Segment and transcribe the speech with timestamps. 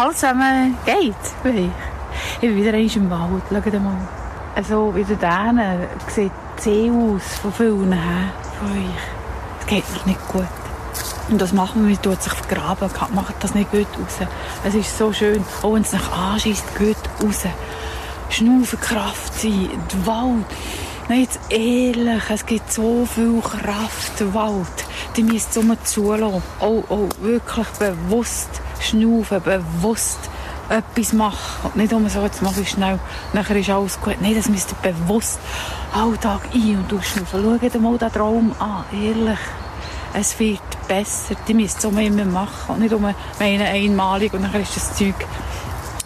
[0.00, 1.68] Hallo zusammen, geht bei?
[2.34, 4.08] Ich bin wieder einmal im Wald, schaut mal.
[4.54, 6.32] Also wie da hinten sieht
[6.64, 8.86] die aus, von vielen her, von euch.
[9.58, 10.46] Das geht mir nicht gut.
[11.28, 14.26] Und das machen wir, man tut sich vergraben, macht das nicht gut raus.
[14.64, 17.42] Es ist so schön, auch wenn es nicht anschießt, gut raus.
[18.30, 20.46] Schnaufen, Kraft sein, der Wald.
[21.10, 24.66] Nein, jetzt ehrlich, es gibt so viel Kraft, der Wald.
[25.16, 26.42] Die müsst ihr zulassen.
[26.58, 30.18] Auch, auch wirklich bewusst schnaufen, bewusst
[30.68, 31.64] etwas machen.
[31.64, 32.98] Und nicht nur so, jetzt mache ich schnell,
[33.32, 34.16] nachher ist alles gut.
[34.20, 35.38] Nein, das müsst ihr bewusst
[35.92, 37.60] Alltag ein- und ausschnaufen.
[37.60, 39.38] Schaut mal den Traum an, ehrlich.
[40.12, 41.36] Es wird besser.
[41.46, 42.74] Die müsst es immer machen.
[42.74, 43.02] Und nicht um
[43.38, 45.14] meine einmalig und dann ist das Zeug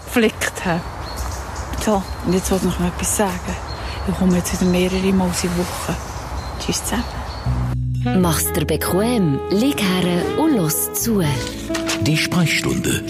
[0.04, 0.52] geflickt.
[1.84, 3.56] So, und jetzt wollte ich noch etwas sagen.
[4.06, 5.96] Ich komme jetzt wieder mehrere Mal in Woche.
[6.60, 8.20] Tschüss zusammen.
[8.20, 11.22] Mach's dir bequem, lieg her und los zu.
[12.06, 13.02] Die Sprechstunde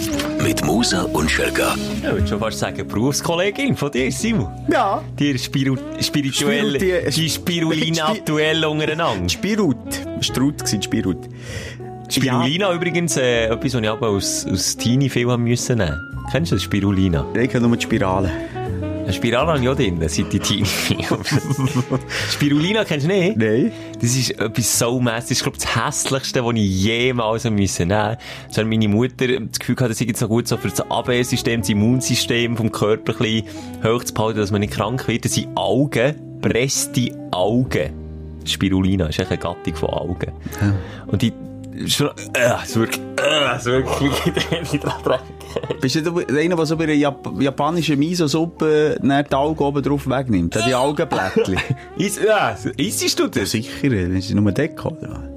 [0.43, 1.75] mit Musa und Schelga.
[1.97, 4.49] Ich würde schon fast sagen, Berufskollegin von dir, Simon.
[4.71, 5.03] Ja.
[5.19, 9.29] Die Spiru spirituelle, Spiru- die- die Spirulina Spi- Duell untereinander.
[9.29, 9.77] Spirut.
[10.21, 11.19] Strut war Spirut.
[12.09, 15.99] Spirulina übrigens, äh, etwas, was ich aber aus, aus Teenie viel haben müssen nehmen.
[16.31, 17.27] Kennst du das, Spirulina?
[17.35, 18.31] Ich kenne nur die Spirale.
[19.05, 20.65] Eine Spirale habe ich auch drin, seit die Teenie
[22.31, 23.37] Spirulina kennst du nicht?
[23.37, 23.71] Nein.
[24.01, 25.21] Das ist etwas so mässig.
[25.21, 28.17] Das ist, glaube ich, das hässlichste, was ich jemals nehmen.
[28.49, 30.81] So hat meine Mutter das Gefühl gehabt, das sei jetzt noch gut so für das
[30.91, 33.47] Abwehrsystem, das Immunsystem vom Körper ein bisschen
[33.85, 35.27] hoch zu behalten, dass man nicht krank wird.
[35.27, 37.91] Das sind Augen, presste Augen.
[38.47, 40.33] Spirulina ist echt eine Gattung von Augen.
[41.09, 41.33] Und die,
[41.87, 44.01] schon, äh, es wirkt, äh, es wirkt,
[44.51, 45.81] wenn ich dran denke.
[45.81, 50.59] Bist du einer, der so bei einer Jap japanischen Miso-Suppe die Augen oben drauf wegnimmt?
[50.67, 51.59] Die Augenblättchen.
[51.97, 53.51] Is, ja, isst du das?
[53.51, 55.35] Sicher, wenn sie nur Deko, oder?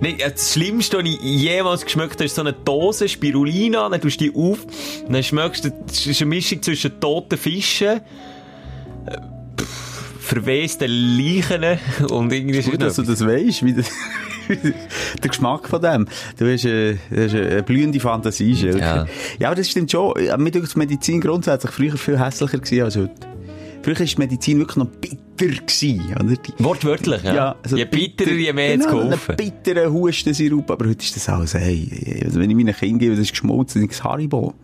[0.00, 4.00] Nein, äh, das Schlimmste, was ich jemals geschmeckt habe, ist so eine Dose Spirulina, dann
[4.00, 4.58] tust du die auf,
[5.08, 8.00] dann schmeckst du, das ist eine Mischung zwischen toten Fischen,
[9.06, 9.16] äh,
[10.20, 11.78] verwesten Leichen
[12.10, 12.62] und irgendwie...
[12.62, 13.86] Gut, dass du das weißt, wie das,
[15.22, 16.06] der Geschmack von dem.
[16.38, 18.52] Du hast, äh, hast eine blühende Fantasie.
[18.52, 19.06] Ja.
[19.38, 20.14] ja, aber das stimmt schon.
[20.24, 23.36] Ja, Mir denkt, Medizin grundsätzlich früher viel hässlicher gewesen als heute.
[23.82, 26.36] Früher war die Medizin wirklich noch bitter gewesen, oder?
[26.36, 27.54] Die, Wortwörtlich, ja.
[27.62, 29.36] also je bitterer, je mehr genau, zu kaufen.
[29.36, 33.12] Einen bitteren Hustensirup, aber heute ist das alles, hey, also wenn ich meinen Kindern gebe,
[33.14, 34.54] das ist geschmolzen, das ist Haribo.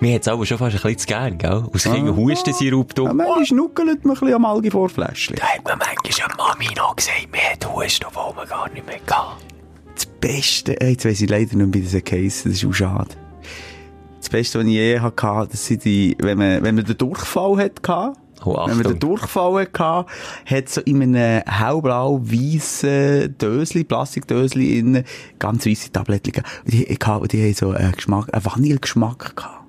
[0.00, 1.64] Mir hat es aber schon fast ein bisschen zu gern, gell?
[1.72, 3.06] Aus Kindern Hustensirup, du.
[3.06, 5.36] Ja, manchmal schnuckelt man ein bisschen am Algi-Vorfläschchen.
[5.36, 8.86] Da hat mir manchmal eine Mami noch gesagt, mir hat Husten, obwohl man gar nicht
[8.86, 9.36] mehr kann.
[9.94, 12.72] Das Beste, äh, jetzt weiss ich leider nicht mehr, wie das heisst, das ist auch
[12.72, 13.10] schade.
[14.18, 17.58] Das Beste, was ich je hatte, das sind die, wenn man, wenn man den Durchfall
[17.58, 18.12] hatte,
[18.46, 18.98] Oh, wenn man den Achtung.
[19.00, 20.06] Durchfall hatte,
[20.46, 25.04] hat so in einem hellblau-weissen Dösli, Plastikdösli innen,
[25.38, 26.46] ganz weisse Tabletten gegeben.
[26.64, 29.63] Und die, hatte- die haben so einen Geschmack, einen Vanillegeschmack gehabt.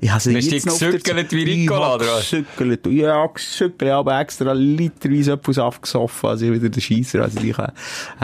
[0.00, 2.30] Ich habe sie Hast jetzt noch gesückelt wie Ricola, Ich habe oder was?
[2.30, 2.86] gesückelt.
[2.86, 7.72] Ja, gesückelt, aber extra literweise etwas abgesoffen, als ich wieder den Scheisser, also kann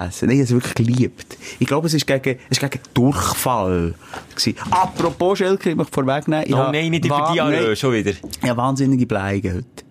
[0.00, 0.28] essen.
[0.28, 1.36] Nein, ich habe es wirklich geliebt.
[1.58, 3.94] Ich glaube, es ist gegen, es ist gegen Durchfall
[4.34, 4.54] gewesen.
[4.70, 6.44] Apropos, Schelke, ich möchte vorwegnehmen.
[6.46, 8.10] ich Oh habe nein, nicht über die Jahre, schon wieder.
[8.10, 9.84] ich habe wahnsinnige Bleigen heute.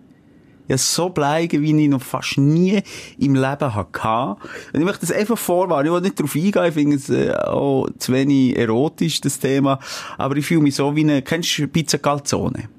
[0.69, 2.81] Habe so Bleigen, wie ich noch fast nie
[3.19, 4.38] im Leben hatte.
[4.74, 5.88] Und ich möchte das einfach vorwarnen.
[5.88, 6.66] Ich will nicht darauf eingehen.
[6.66, 9.79] Ich finde es äh, auch zu wenig erotisch, das Thema.
[10.18, 12.69] Aber ich fühle mich so wie eine, kennst du Pizza Calzone?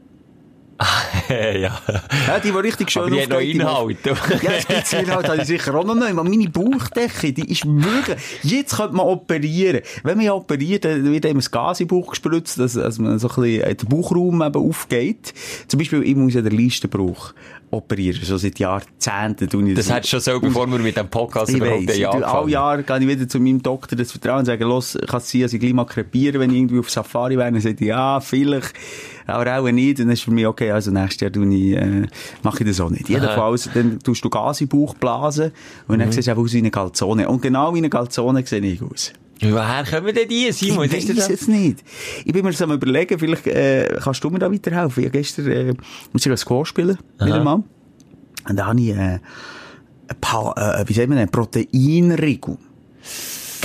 [1.28, 1.80] ja.
[2.26, 3.98] Ja, die war richtig schön Aber die hat noch Inhalt.
[4.04, 6.10] Ja, das gibt's Inhalt, habe ich sicher auch noch nicht.
[6.10, 9.80] Aber meine Bauchdecke, die ist wirklich, jetzt könnte man operieren.
[10.02, 13.18] Wenn man ja operiert, dann wird einem das Gas den Bauch gespritzt, dass, dass man
[13.18, 15.32] so ein bisschen der Bauchraum eben aufgeht.
[15.68, 17.34] Zum Beispiel, ich muss ja den Leistenbruch
[17.74, 18.20] operieren.
[18.24, 21.50] Schon seit Jahrzehnten tue ich Das hättest du schon so, bevor wir mit dem Podcast
[21.50, 24.44] ich überhaupt weiss, tue alle Jahre gehe ich wieder zu meinem Doktor das Vertrauen und
[24.46, 27.36] sage, los, kann es sein, dass ich gleich mal krepieren, wenn ich irgendwie auf Safari
[27.36, 27.50] wäre?
[27.52, 28.72] Dann sagt er, ja, vielleicht,
[29.26, 29.98] aber auch nicht.
[30.00, 32.06] Und dann ist für mich, okay, also nächstes Jahr tue ich, äh,
[32.42, 33.08] mache ich das auch nicht.
[33.08, 35.52] Jedenfalls, dann tust du Gas in den Bauch blasen
[35.88, 36.00] und Mhm.
[36.00, 37.28] dann siehst du einfach aus wie eine Calzone.
[37.28, 39.12] Und genau wie eine Calzone sehe ich aus.
[39.52, 40.84] Woher kommen denn die, Simon?
[40.84, 41.28] Ich weiss das?
[41.28, 41.84] jetzt nicht.
[42.24, 45.02] Ich bin mir so am überlegen, vielleicht äh, kannst du mir da weiterhelfen.
[45.02, 45.74] Ich habe gestern äh,
[46.12, 47.62] muss ich Squash spielen, wieder mal.
[48.48, 49.18] Und da habe ich äh,
[50.08, 52.58] ein paar, äh, wie sagt man, einen Proteinriegel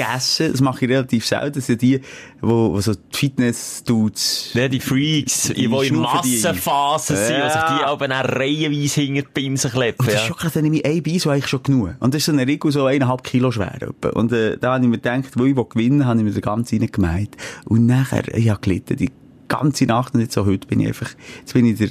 [0.05, 0.51] gegessen.
[0.51, 1.53] Das mache ich relativ selten.
[1.55, 2.01] Das sind die,
[2.41, 4.51] wo, wo so die Fitness-Dudes...
[4.53, 6.35] Ja, die Freaks, die, Die in schnaufen die.
[6.37, 7.49] Massenphasen sind, Ja.
[7.49, 9.99] sich die dann reihenweise hinter die Pinsen kleppen.
[9.99, 10.21] Und das Ja.
[10.21, 11.95] ist schon gerade, dann nehme ich ein Bein so eigentlich schon genug.
[11.99, 13.75] Und das ist so ein Riegel so eineinhalb Kilo schwer.
[13.81, 14.09] etwa.
[14.09, 16.79] Und äh, da habe ich mir gedacht, wo ich gewinnen habe ich mir den ganzen
[16.79, 17.35] reingemeint.
[17.65, 19.11] Und nachher, ich habe gelitten, die
[19.47, 21.09] ganze Nacht und jetzt so heute bin ich einfach,
[21.39, 21.89] jetzt bin ich der,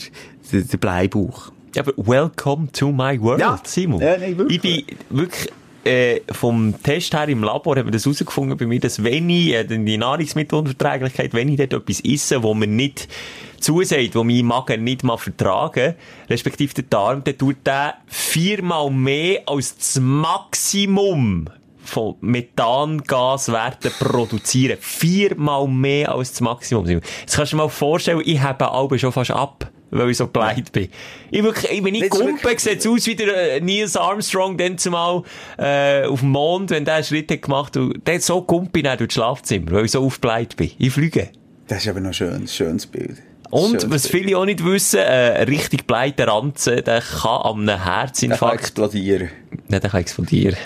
[0.52, 1.52] der, der Bleibauch.
[1.74, 3.60] Ja, aber welcome to my world, Ja.
[3.64, 4.00] Simon.
[4.00, 4.16] Ja.
[4.16, 5.50] Ich bin wirklich
[5.84, 9.52] äh, vom Test her im Labor haben wir das herausgefunden bei mir, dass wenn ich,
[9.52, 13.08] äh, die Nahrungsmittelunverträglichkeit, wenn ich dort etwas esse, wo man nicht
[13.60, 15.94] zusagt, wo mein Magen nicht mal vertragen,
[16.28, 21.48] respektive der Darm, dann tut der viermal mehr als das Maximum
[21.82, 24.78] von Methangaswerten produzieren.
[24.80, 26.86] Viermal mehr als das Maximum.
[26.86, 30.26] Jetzt kannst du dir mal vorstellen, ich habe alle schon fast ab weil ich so
[30.28, 30.88] geleitet bin.
[31.30, 35.22] Ich wirklich, ich gumpe, sieht es aus wie der äh, Neil Armstrong dann zumal
[35.58, 38.84] äh, auf dem Mond, wenn der einen Schritt hat gemacht und der so gumpe ich
[38.84, 40.70] dann durch das Schlafzimmer, weil ich so aufgebleitet bin.
[40.78, 41.30] Ich fliege.
[41.66, 43.16] Das ist aber noch ein schönes, schönes Bild.
[43.50, 44.24] Und, Schönes was Bild.
[44.24, 48.60] viele auch nicht wissen, äh, richtig bleiter Ranzen, der kann an einem Der kann Herzinfarkt,
[48.60, 49.30] explodieren.
[49.68, 50.56] nein, der kann explodieren.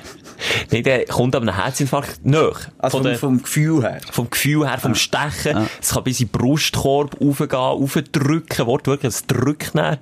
[0.70, 2.68] Nein, der kommt an einem Herzinfarkt nach.
[2.78, 4.00] Also vom, der- vom Gefühl her.
[4.10, 5.68] vom Gefühl her, vom Stechen.
[5.80, 9.98] Es kann bis in den Brustkorb raufgehen, raufdrücken, wortwörtlich, es drückt dann.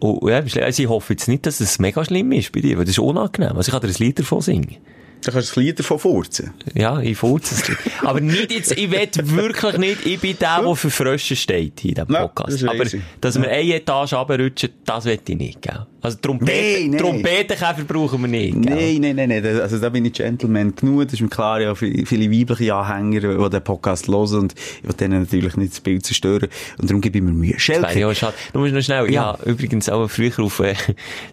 [0.00, 2.84] Und ja, also ich hoffe jetzt nicht, dass es mega schlimm ist bei dir, weil
[2.84, 3.56] das ist unangenehm.
[3.56, 4.76] Also ich kann dir ein Lied davon singen.
[5.24, 6.54] Da kannst du ein Lied davon furzen.
[6.74, 8.04] Ja, ich furze es.
[8.06, 11.94] Aber nicht jetzt, ich will wirklich nicht, ich bin der, der für Frösche steht in
[11.94, 12.52] diesem Podcast.
[12.52, 12.84] das ist Aber,
[13.20, 15.86] dass wir eine Etage runterrutschen, das will ich nicht, gell?
[16.00, 16.96] Also Trompeten.
[16.96, 18.56] Trompetenkäfer brauchen wir nicht?
[18.56, 19.60] Nein, nein, nein, nein.
[19.60, 21.04] Also da bin ich Gentleman genug.
[21.04, 24.94] Das ist mir klar, ja, viele, weibliche Anhänger, die den Podcast hören und ich will
[24.94, 26.48] denen natürlich nicht das Bild zerstören.
[26.78, 27.58] Und darum gebe ich mir Mühe.
[27.58, 27.98] Schelke.
[27.98, 28.34] ja schade.
[28.52, 30.74] Du musst noch schnell, ja, übrigens auch früher auf äh,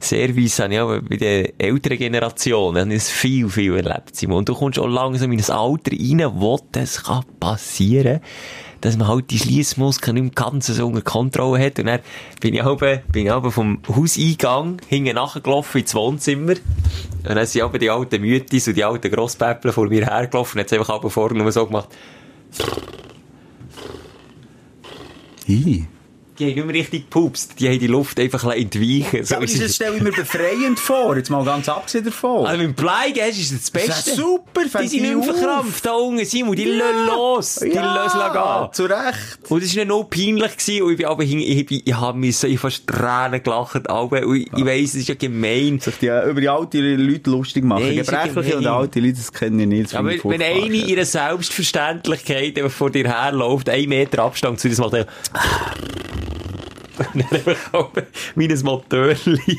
[0.01, 4.15] Service habe ich auch bei der älteren Generation habe ich viel, viel erlebt.
[4.15, 4.39] Simon.
[4.39, 8.21] Und du kommst auch langsam in ein Alter rein, wo das kann passieren
[8.85, 11.79] dass man halt die Schliessmuskeln nicht mehr ganz so unter Kontrolle hat.
[11.79, 11.99] Und dann
[12.39, 16.53] bin ich aber, bin ich aber vom Hauseingang hinten nachgelaufen ins Wohnzimmer.
[16.53, 20.71] Und dann sind aber die alten Mütis und die alten Grosspäppler vor mir hergelaufen und
[20.71, 21.89] es einfach vorne so gemacht.
[25.47, 25.87] Hi.
[26.37, 27.59] Die haben nicht mehr richtig gepupst.
[27.59, 29.25] Die haben die Luft einfach ein bisschen entweichen.
[29.25, 31.15] Ja, aber das stelle ich mir befreiend vor.
[31.15, 32.45] Jetzt mal ganz abgesehen davon.
[32.45, 34.09] Also, mit dem Bleigest ist das das Das Beste.
[34.11, 36.55] ist super, Die sind nicht mehr verkrampft, da unten, Simon.
[36.55, 37.55] Die lassen los.
[37.55, 38.73] Die lassen gehen.
[38.73, 39.39] zu Recht.
[39.49, 42.15] Und es war noch peinlich gewesen, und ich bin aber hing, ich, bin, ich hab
[42.15, 45.79] mich so, ich fast Tränen gelacht, aber, und ich, ich weiss, es ist ja gemein.
[45.79, 47.87] Sich die, über die alten Leute lustig machen.
[47.87, 49.85] Ist ja Gebrechliche und alte Leute, das kennen ich nicht.
[49.85, 54.75] das Aber ich wenn eine ihre Selbstverständlichkeit vor dir herläuft, ein Meter Abstand zu dir,
[54.75, 55.07] das macht er,
[56.99, 57.91] und dann einfach auch
[58.35, 59.57] meines Motörli.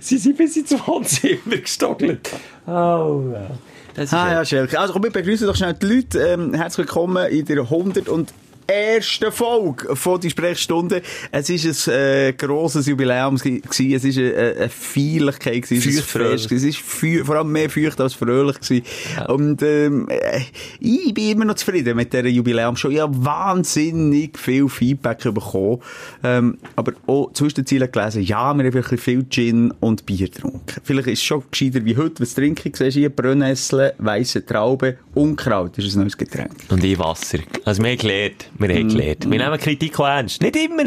[0.00, 2.30] Sie sind bis ins Wohnzimmer gestockelt.
[2.66, 3.50] Oh, ja.
[3.94, 4.78] Das ist Ah ja, Schelke.
[4.78, 6.18] Also komm, wir begrüßen doch schnell die Leute.
[6.20, 8.32] Ähm, herzlich willkommen in der 100 und
[8.66, 11.02] ersten Folge von die Sprechstunde.
[11.30, 13.94] Es ist ein äh, grosses Jubiläum gewesen.
[13.94, 16.02] Es ist eine, eine Feierlichkeit gewesen.
[16.02, 16.52] Feucht.
[16.52, 18.84] Es ist vor allem mehr feucht als fröhlich gewesen.
[19.28, 20.40] Und ähm, äh,
[20.80, 22.88] ich bin immer noch zufrieden mit dieser Jubiläumshow.
[22.90, 25.80] Ich habe wahnsinnig viel Feedback bekommen.
[26.24, 30.28] Ähm, aber auch zwischen den Zielen gelesen, ja, wir haben wirklich viel Gin und Bier
[30.28, 30.80] getrunken.
[30.82, 32.22] Vielleicht ist es schon gescheiter wie heute.
[32.22, 32.76] Was trinke ich?
[32.76, 33.10] Siehst du hier?
[33.10, 35.76] Brennnessel, weisse Traube, Unkraut.
[35.76, 36.52] Das ist ein neues Getränk.
[36.68, 37.38] Und ich Wasser.
[37.64, 38.50] Also wir haben gelernt.
[38.58, 39.30] Wir haben gelernt.
[39.30, 40.42] Wir nehmen Kritik auch ernst.
[40.42, 40.84] Nicht immer.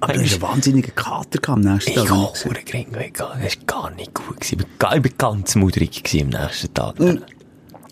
[0.00, 2.04] Aber du hast einen wahnsinnigen Kater am nächsten Tag.
[2.04, 3.18] ich hure gering weg.
[3.18, 4.40] Das war gar nicht gut.
[4.40, 4.64] gewesen.
[4.64, 6.96] Ich war ganz mudrig am nächsten Tag.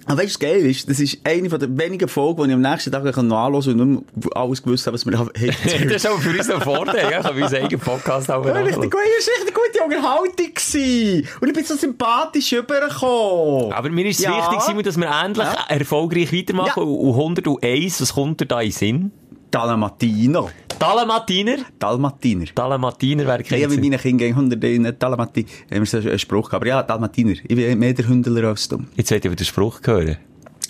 [0.07, 0.89] Aber weißt du, geil ist?
[0.89, 4.25] Das ist eine den wenigen Folgen, die ich am nächsten Tag noch anhören und nicht
[4.27, 5.31] mehr alles gewusst habe, was wir haben.
[5.35, 5.55] das
[5.97, 7.11] ist aber für uns ein Vorteil.
[7.11, 7.23] Ja?
[7.23, 8.91] Können wir unseren eigenen Podcast auch Ja, richtig nachschauen.
[8.91, 10.55] gut, es war richtig gute Unterhaltung.
[10.55, 11.29] Gewesen.
[11.41, 13.73] Und ich bin so sympathisch rübergekommen.
[13.73, 14.37] Aber mir ist es Ja.
[14.39, 15.65] wichtig, Simon, dass wir endlich Ja.
[15.69, 16.83] erfolgreich weitermachen.
[16.83, 16.89] Ja.
[16.89, 19.13] Und 101, was kommt dir da in Sinn?
[19.51, 20.49] Dalmatiner.
[20.79, 21.57] Dalmatiner?
[21.79, 22.47] Dalmatiner.
[22.55, 25.49] Dalmatiner wäre Ich habe kein mit meinen Kindern 100 Dalmatiner.
[25.71, 26.55] Haben wir so einen Spruch gehabt.
[26.55, 27.33] Aber ja, Dalmatiner.
[27.33, 28.85] Ich bin mehr der Hündler als du.
[28.97, 30.17] Jetzt will ich aber den Spruch hören.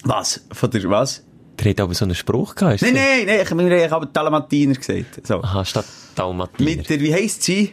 [0.05, 0.45] Was?
[0.53, 1.25] Von der, was?
[1.59, 2.83] Der hat aber so einen Spruch gehabt.
[2.83, 5.27] Nein, nein, nein, ich habe mir aber Dalmatiner gesagt.
[5.27, 5.43] So.
[5.43, 5.85] Aha, statt
[6.15, 6.71] Dalmatiner.
[6.71, 7.73] Mit der, wie heisst sie?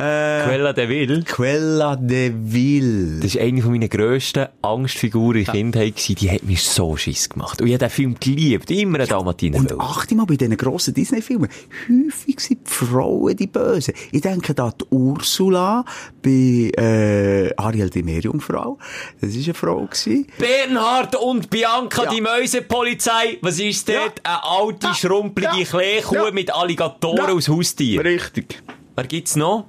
[0.00, 1.24] Äh, Quella de Vil.
[1.24, 3.20] Quella de Vil.
[3.20, 5.96] Das war eine von meiner grössten Angstfiguren in der Kindheit.
[5.96, 6.14] gewesen.
[6.16, 7.60] Die hat mir so Schiss gemacht.
[7.60, 8.70] Und ich habe den Film geliebt.
[8.70, 9.58] Immer einen Dalmatiner.
[9.58, 11.48] Und achte mal bei diesen grossen Disney-Filmen.
[11.88, 13.94] Häufig sind die Frauen die Bösen.
[14.12, 15.84] Ich denke da an die Ursula
[16.22, 18.78] bei äh, Ariel die Meerjungfrau.
[19.20, 19.86] Das war eine Frau.
[19.86, 20.26] Gewesen.
[20.38, 22.10] Bernhard und Bianca, Ja.
[22.10, 23.38] die Mäusepolizei.
[23.42, 24.20] Was ist dort?
[24.24, 24.94] Eine alte, Ja.
[24.94, 25.64] schrumpelige Ja.
[25.64, 26.30] Kleekuh Ja.
[26.30, 27.34] mit Alligatoren Ja.
[27.34, 28.04] als Haustier.
[28.04, 28.62] Richtig.
[28.96, 29.66] Wer gibt's noch?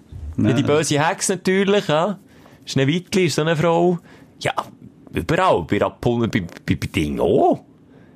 [0.49, 2.19] Ja, die böse Hex natürlich, ja.
[2.65, 3.99] Schneewittli ist so eine Frau.
[4.39, 4.53] Ja,
[5.13, 5.65] überall.
[5.69, 7.63] Bei Rapul, bei, bei, bei Ding auch.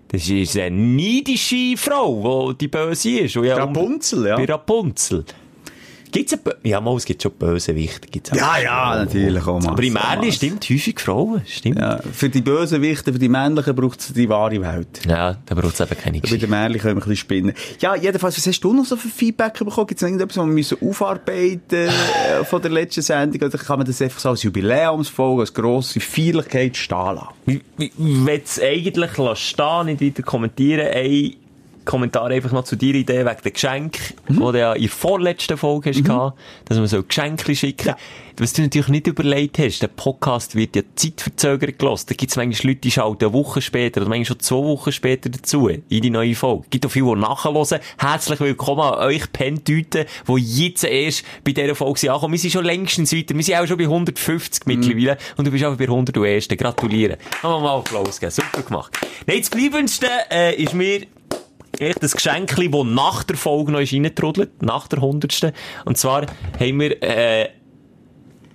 [0.08, 3.36] Das ist eine neidische Frau, die die böse ist.
[3.38, 4.36] Und ja, Rapunzel, ja.
[4.38, 5.26] Bei Rapunzel.
[6.12, 8.36] Gibt's ein, ja, mal, es gibt schon Bösewichte, gibt's auch.
[8.36, 9.46] Ja, ja, natürlich.
[9.46, 10.32] Oh, Aber im Masse.
[10.32, 11.80] stimmt häufig Frauen, stimmt.
[11.80, 15.02] Ja, Ja, für die Bösewichte, für die Männlichen braucht es die wahre Welt.
[15.08, 16.48] da braucht es eben keine Bei Geschichte.
[16.48, 17.54] den Märchen können wir ein bisschen spinnen.
[17.80, 19.88] Ja, jedenfalls, was hast du noch so für Feedback bekommen?
[19.88, 23.42] Gibt es irgendetwas, was wir müssen aufarbeiten äh, von der letzten Sendung?
[23.48, 27.28] Oder kann man das einfach so als Jubiläumsfolge, als grosse Feierlichkeit stehen lassen?
[27.46, 30.88] Ich, ich will es eigentlich stehen, nicht weiter kommentieren.
[30.94, 31.34] Ein
[31.86, 35.58] Kommentar einfach noch zu deiner Idee wegen den Geschenken, die du ja in der vorletzten
[35.58, 37.98] Folge hast gehabt, dass man so Geschenke schicken Ja.
[38.38, 42.10] Was du natürlich nicht überlegt hast, der Podcast wird ja zeitverzögert gelost.
[42.10, 44.92] Da gibt es manchmal Leute, die schalten eine Woche später oder manchmal schon zwei Wochen
[44.92, 46.66] später dazu in die neue Folge.
[46.70, 47.80] gibt auch viele, die nachhören.
[47.98, 52.34] Herzlich willkommen an euch Pentüten, die jetzt erst bei dieser Folge sind angekommen.
[52.34, 53.36] Wir sind schon längstens weiter.
[53.36, 55.18] Wir sind auch schon bei 150 mittlerweile.
[55.38, 56.50] Und du bist auch bei 101.
[56.50, 57.16] Gratulieren.
[57.42, 58.32] Haben wir mal Applaus geben.
[58.34, 58.98] Super gemacht.
[59.28, 61.04] Nein, das Bleibendste äh, ist mir
[61.80, 65.54] echt das Geschenkli, das nach der Folge noch ist reingetrudelt, nach der 100.
[65.86, 66.26] Und zwar
[66.60, 67.50] haben wir äh,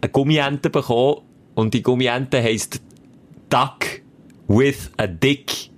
[0.00, 1.22] eine Gummiente bekommen
[1.54, 2.80] und die Gummiente heisst
[3.48, 4.02] Duck
[4.48, 5.70] with a Dick.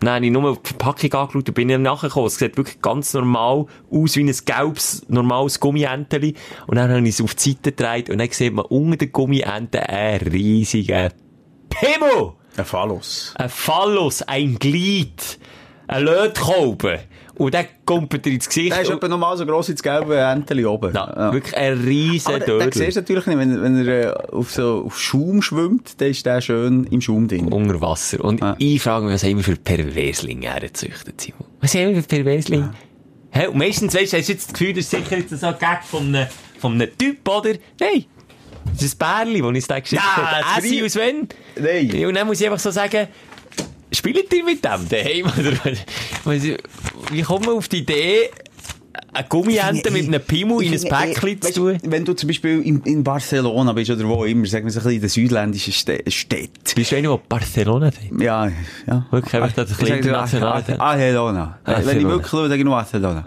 [0.00, 2.26] Dann habe ich nur die Verpackung angeschaut und bin dann nachgekommen.
[2.26, 6.34] Es sieht wirklich ganz normal aus, wie ein gelbes, normales Gummienteli.
[6.66, 9.08] Und dann habe ich es auf die Seite gedreht und dann sieht man unter der
[9.08, 11.10] Gummiente einen riesigen
[11.68, 12.32] Pimmel!
[12.56, 13.32] Ein Phallus.
[13.36, 15.38] Ein Phallus, ein Glied,
[15.88, 16.98] ein Lötkolben.
[17.34, 18.72] Und der kommt dir ins Gesicht.
[18.72, 20.92] Der ist etwa normal so gross wie das gelbe Enteli oben.
[20.94, 24.32] ja, wirklich ein riesen Aber den, den siehst du natürlich nicht, wenn, wenn er äh,
[24.32, 27.48] auf so auf Schaum schwimmt, dann ist der schön im Schaum drin.
[27.48, 28.22] unter Wasser.
[28.22, 28.54] Und Ja.
[28.58, 31.46] ich frage mich, was haben wir für Perverslinge hergezüchtet, Simon?
[31.60, 32.74] Was haben wir für Perverslinge?
[33.30, 33.46] Hä?
[33.46, 35.54] Und meistens, weißt du, hast du jetzt das Gefühl, das ist sicher jetzt so ein
[35.58, 36.26] Gag von einem,
[36.58, 37.54] von einem Typ, oder?
[37.80, 38.04] Nein.
[38.74, 40.16] Das ist ein Bärli, das uns da geschickt Ja,
[40.54, 40.62] hat.
[40.62, 41.28] Rie- aus wenn?
[41.58, 41.90] Nein.
[41.98, 43.08] Ja, Und dann muss ich einfach so sagen,
[43.94, 45.26] spielt ihr mit dem daheim?
[45.38, 46.40] Oder,
[47.10, 48.30] wie kommt man auf die Idee,
[49.14, 51.78] eine Gummiente mit einem Pimmel in ein Päckchen zu tun?
[51.84, 54.84] Wenn du zum Beispiel in, in Barcelona bist oder wo immer, sagen wir so ein
[54.84, 56.52] bisschen in den südländischen Stä- Städten.
[56.74, 58.20] Bist du einer, der Barcelona sagt?
[58.20, 58.50] Ja,
[58.86, 59.06] ja.
[59.10, 61.58] Wirklich, einfach, dass ein international- Ar- Ar- Barcelona.
[61.64, 63.26] Wenn ich wirklich schaue, sage ich nur Barcelona.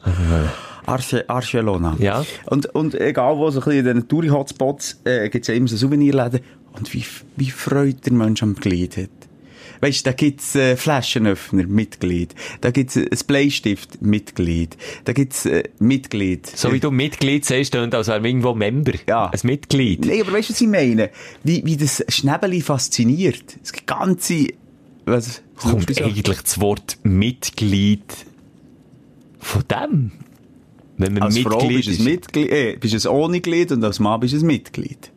[0.87, 1.95] Arce- Barcelona.
[1.99, 2.23] Ja.
[2.45, 5.67] Und, und egal wo, so ein bisschen in diesen Touri-Hotspots, äh, gibt es ja immer
[5.67, 6.41] so Souvenirläden.
[6.73, 7.03] Und wie,
[7.37, 9.09] wie freut der Mensch am Glied hat.
[9.81, 12.35] Weißt du, da gibt's äh, Flaschenöffner, Mitglied.
[12.61, 14.77] Da gibt's äh, ein Bleistift, Mitglied.
[15.03, 16.47] Da gibt's äh, Mitglied.
[16.47, 18.93] So wie du Mitglied sagst, klingt, als wäre irgendwo Member.
[19.07, 19.27] Ja.
[19.27, 20.05] Ein Mitglied.
[20.05, 21.09] Nee, aber weißt du, was ich meine?
[21.43, 23.57] Wie, wie das Schnäbeli fasziniert.
[23.61, 24.47] Das ganze,
[25.05, 28.03] was, Kommt eigentlich das Wort Mitglied
[29.39, 30.11] von dem?
[30.97, 33.71] Wenn man Als Frau Mitglied bist du ein Mitglied, äh, bist du ein ohne Glied
[33.71, 35.11] und als Mann bist du ein Mitglied.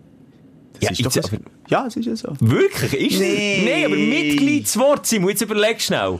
[0.80, 1.36] Das Ja, ist doch jetzt so.
[1.68, 2.34] Ja, es ist ja so.
[2.40, 3.12] Wirklich?
[3.12, 3.62] Ist Nee.
[3.64, 6.18] nee, aber Mitgliedswort, Simon, jetzt überleg schnell.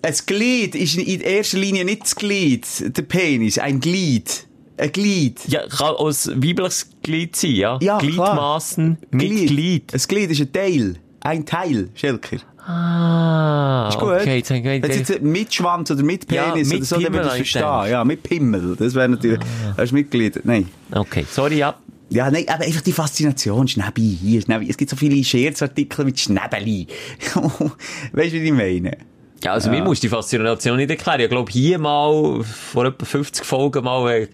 [0.00, 4.46] Ein Glied ist in erster Linie nicht das Glied, der Penis, ein Glied.
[4.78, 5.38] Ein Glied.
[5.48, 7.78] Ja, kann aus weibliches Glied sein, ja?
[7.82, 7.98] Ja.
[7.98, 9.92] Gliedmaßen mit Glied.
[9.94, 10.96] Ein Glied ist ein Teil.
[11.20, 12.38] Ein Teil, Schelker.
[12.64, 14.08] Ah, Ist gut.
[14.20, 17.28] okay, jetzt gemeint, jetzt mit Schwanz oder mit Ja, Penis mit oder so, dann würde
[17.28, 17.62] ich verstehen.
[17.62, 18.76] Ja, mit Pimmel.
[18.78, 19.40] Das wäre natürlich,
[19.76, 20.40] das ist Mitglied.
[20.44, 20.68] Nein.
[20.92, 21.74] Okay, sorry, ja.
[22.12, 24.68] Ja, nein, aber einfach die Faszination, Schnäbi, hier, Schnäbi.
[24.68, 26.86] Es gibt so viele Scherzartikel mit Schnäbeli.
[28.12, 28.98] weißt du, wie ich meine?
[29.42, 31.20] Ja, also mir musst du die Faszination nicht erklären.
[31.20, 34.28] Ich glaube, hier mal, vor etwa 50 Folgen mal, äh,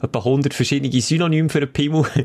[0.00, 2.04] etwa 100 verschiedene Synonyme für einen Pimmel.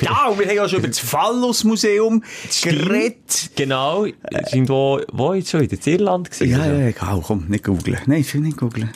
[0.00, 2.22] Ja, und wir haben ja schon über das Phallus-Museum
[2.62, 3.50] geredet.
[3.56, 4.06] genau.
[4.46, 5.60] Sind wo, wo jetzt schon?
[5.62, 6.52] In Irland gewesen?
[6.52, 7.98] Ja, ja, egal, komm, nicht googeln.
[8.06, 8.90] Nein, ich will nicht googeln.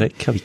[0.00, 0.42] Reykjavik.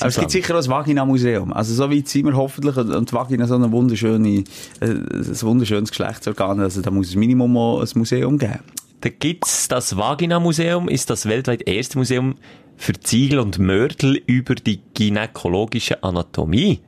[0.00, 1.52] Aber es gibt sicher auch ein Vagina-Museum.
[1.52, 2.76] Also so weit sind wir hoffentlich.
[2.76, 4.44] Und die Vagina so eine wunderschöne,
[4.80, 6.60] äh, ein wunderschönes Geschlechtsorgan.
[6.60, 8.60] Also da muss es Minimum auch ein Museum geben.
[9.02, 12.36] Da gibt's das Vagina-Museum, ist das weltweit erste Museum
[12.76, 16.80] für Ziegel und Mörtel über die gynäkologische Anatomie.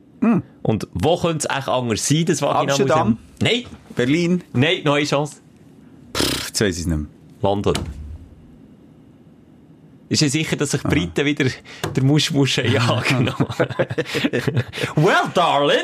[0.62, 2.90] Und wo könnte es eigentlich anders sein, das Vagina-Museum?
[2.90, 3.18] Amsterdam?
[3.40, 3.64] Nein,
[3.96, 4.44] Berlin?
[4.52, 5.36] nein, neue Chance.
[6.16, 7.06] Pff, Jetzt weiss ich es nicht mehr.
[7.42, 7.74] London.
[10.12, 11.46] Ist ja sicher, dass sich die Briten wieder
[11.96, 13.26] der Muschmusch jagen.
[14.96, 15.78] well, darling!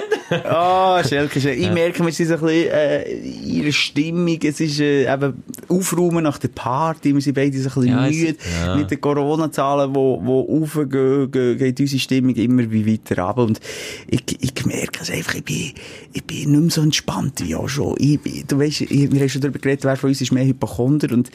[0.44, 1.60] Ah, Schelke, Schelke.
[1.62, 4.38] ich merke, wir sind so ein bisschen äh, in ihrer Stimmung.
[4.42, 7.14] Es ist äh, eben Aufräumen nach der Party.
[7.14, 8.36] Wir sind beide so ein bisschen Ja, es- müde.
[8.66, 8.76] ja.
[8.76, 13.42] Mit den Corona-Zahlen, die die raufgehen, ge- geht unsere Stimmung immer wie weiter runter.
[13.44, 13.60] Und
[14.08, 15.72] ich, ich merke es einfach, ich bin,
[16.12, 17.94] ich bin nicht mehr so entspannt wie auch schon.
[17.98, 21.30] Ich, du weißt, wir haben schon darüber geredet, wer von uns ist mehr Hypochonder und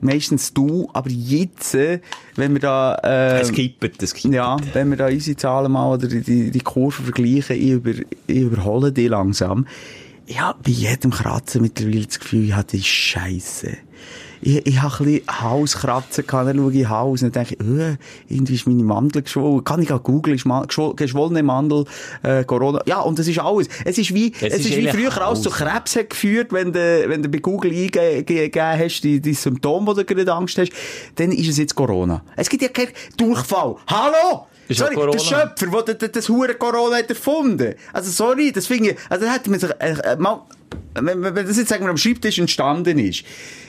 [0.00, 2.00] meistens du, aber jetzt, äh,
[2.36, 2.94] wenn wir da...
[3.02, 4.34] Äh, Es kippt, es kippt.
[4.34, 7.90] ja, wenn wir da unsere Zahlen mal oder die, die, die Kurve vergleichen, ich, über,
[8.26, 9.66] ich überhole die langsam.
[10.26, 13.76] Ich habe bei jedem Kratzen mittlerweile das Gefühl, ich habe die Scheiße.
[14.46, 17.78] Ich, ich habe ein bisschen Hauskratzen gehabt, dann schaue ich Haus und dann denke ich,
[17.80, 17.96] äh,
[18.28, 19.64] irgendwie ist meine Mandel geschwollen.
[19.64, 21.84] Kann ich auch googeln, ist ma- geschwo- geschwollene Mandel,
[22.22, 22.80] äh, Corona.
[22.86, 23.68] Ja, und das ist alles.
[23.84, 25.50] Es ist wie, es, Es ist, ist wie früher alles zu.
[25.50, 29.94] Krebs hat geführt, wenn du, wenn du bei Google eingegeben hast, die, die Symptome, wo
[29.94, 30.72] du gerade Angst hast,
[31.16, 32.22] dann ist es jetzt Corona.
[32.36, 33.76] Es gibt ja keinen Durchfall.
[33.86, 34.46] Hallo!
[34.68, 37.74] Ist sorry, der Schöpfer, der das, das hure Corona hat erfunden.
[37.92, 40.40] Also sorry, das finde ich, also da hätte man sich, äh, äh, mal,
[40.94, 43.24] wenn, wenn wenn das jetzt sagen wir am Schreibtisch entstanden ist,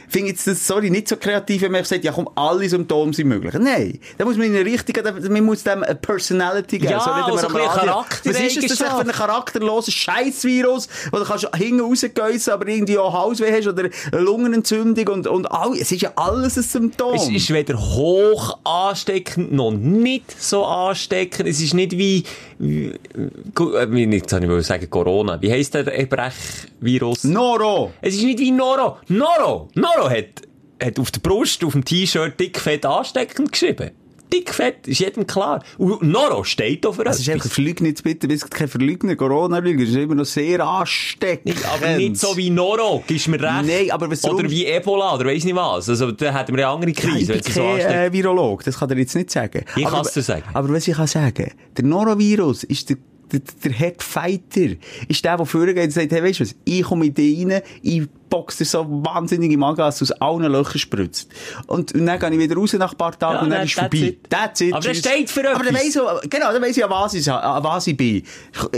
[0.08, 3.14] finde ich jetzt das, sorry, nicht so kreativ, wenn man sagt, ja komm, alle Symptome
[3.14, 3.54] sind möglich.
[3.54, 6.92] Nein, da muss man in eine richtige, man muss dem eine Personality geben.
[6.92, 8.06] Ja, so also immer ein bisschen Radio.
[8.24, 13.14] Was ist das für ein charakterloses Scheißvirus, wo du kannst hinten rausgeissen, aber irgendwie auch
[13.14, 17.16] Halsweh hast oder eine Lungenentzündung und, und all, es ist ja alles ein Symptom.
[17.16, 21.48] Es ist weder hoch ansteckend noch nicht so ansteckend.
[21.48, 22.24] Es ist nicht wie,
[22.60, 25.42] wie, äh, wie nicht, soll ich mal sagen, Corona.
[25.42, 27.24] Wie heisst der Brechvirus?
[27.24, 27.94] Noro!
[28.02, 28.98] Es ist nicht wie Noro.
[29.08, 29.70] Noro!
[29.76, 30.42] Noro hat,
[30.82, 33.92] hat auf der Brust, auf dem T-Shirt dickfett ansteckend geschrieben.
[34.34, 35.64] Dickfett, ist jedem klar.
[35.78, 37.54] Und Noro steht da für Es ist einfach etwas.
[37.54, 41.58] Verleugnet, bitte, bist kein Verleugner, Corona-Lüger, es ist immer noch sehr ansteckend.
[41.74, 43.68] Aber nicht so wie Noro, gibst mir recht.
[43.68, 45.88] Nein, aber was Oder wie Ebola, oder weiss nicht was.
[45.90, 48.80] Also, da hätten wir eine andere Ja, Krise, ich bin so kein äh, Virolog, das
[48.80, 49.64] kann er jetzt nicht sagen.
[49.76, 50.44] Ich aber, kann's dir sagen.
[50.54, 52.98] Aber was ich kann sagen, der Norovirus ist der,
[53.32, 54.76] der, der Head Fighter.
[55.08, 57.62] Ist der, der vorgeht und sagt, hey, weißt du was, ich komme in dich rein,
[57.82, 61.30] ich box dir so wahnsinnig im Magen, dass aus allen Löchern spritzt.
[61.68, 63.66] Und, und dann gehe ich wieder raus nach ein paar Tagen Ja, und dann that-
[63.68, 64.08] ist that's vorbei.
[64.08, 64.30] it.
[64.30, 64.74] That's it.
[64.74, 65.00] Aber der Tschüss.
[65.06, 65.96] steht für Aber dann etwas.
[65.96, 68.24] weiss ich, genau, dann weiss ich, an was ich, an was ich bin.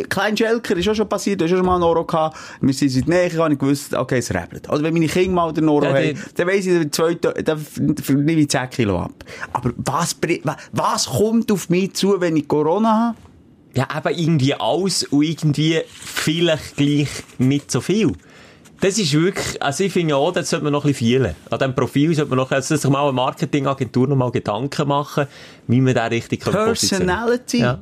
[0.09, 2.37] Klein Schelker ist auch schon passiert, da hast du schon mal einen Noro gehabt.
[2.61, 4.69] Wir sind seit näher, habe ich gewusst, okay, es rebelt.
[4.69, 7.65] Also wenn meine Kinder mal den Noro Ja, haben, dann weiss ich, zwei, dann
[8.25, 9.13] nehme ich 10 Kilo ab.
[9.53, 10.15] Aber was,
[10.73, 13.17] was kommt auf mich zu, wenn ich Corona habe?
[13.77, 18.11] Ja, eben irgendwie alles und irgendwie vielleicht gleich nicht so viel.
[18.79, 21.35] Das ist wirklich, also ich finde auch, das sollte man noch ein bisschen fehlen.
[21.51, 25.27] An diesem Profil sollte man noch, also sich mal eine Marketingagentur noch mal Gedanken machen,
[25.67, 26.39] wie man da richtig.
[26.41, 27.59] Personality?
[27.59, 27.79] Ja.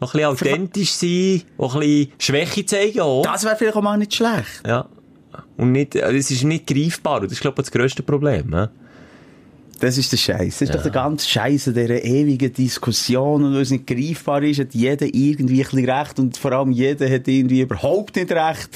[0.00, 3.22] Noch ein bisschen authentisch sein, auch ein bisschen Schwäche zeigen auch.
[3.22, 4.66] Das wäre vielleicht auch mal nicht schlecht.
[4.66, 4.88] Ja.
[5.56, 7.20] Und nicht, also es ist nicht greifbar.
[7.20, 8.50] Und das ist, glaube ich, das grösste Problem.
[8.50, 8.68] Ne?
[9.82, 10.60] Das ist der Scheiß.
[10.60, 13.42] Das ist doch der ganze Scheiß an dieser ewigen Diskussion.
[13.42, 16.20] Und weil es nicht greifbar ist, hat jeder irgendwie ein bisschen recht.
[16.20, 18.68] Und vor allem jeder hat irgendwie überhaupt nicht recht.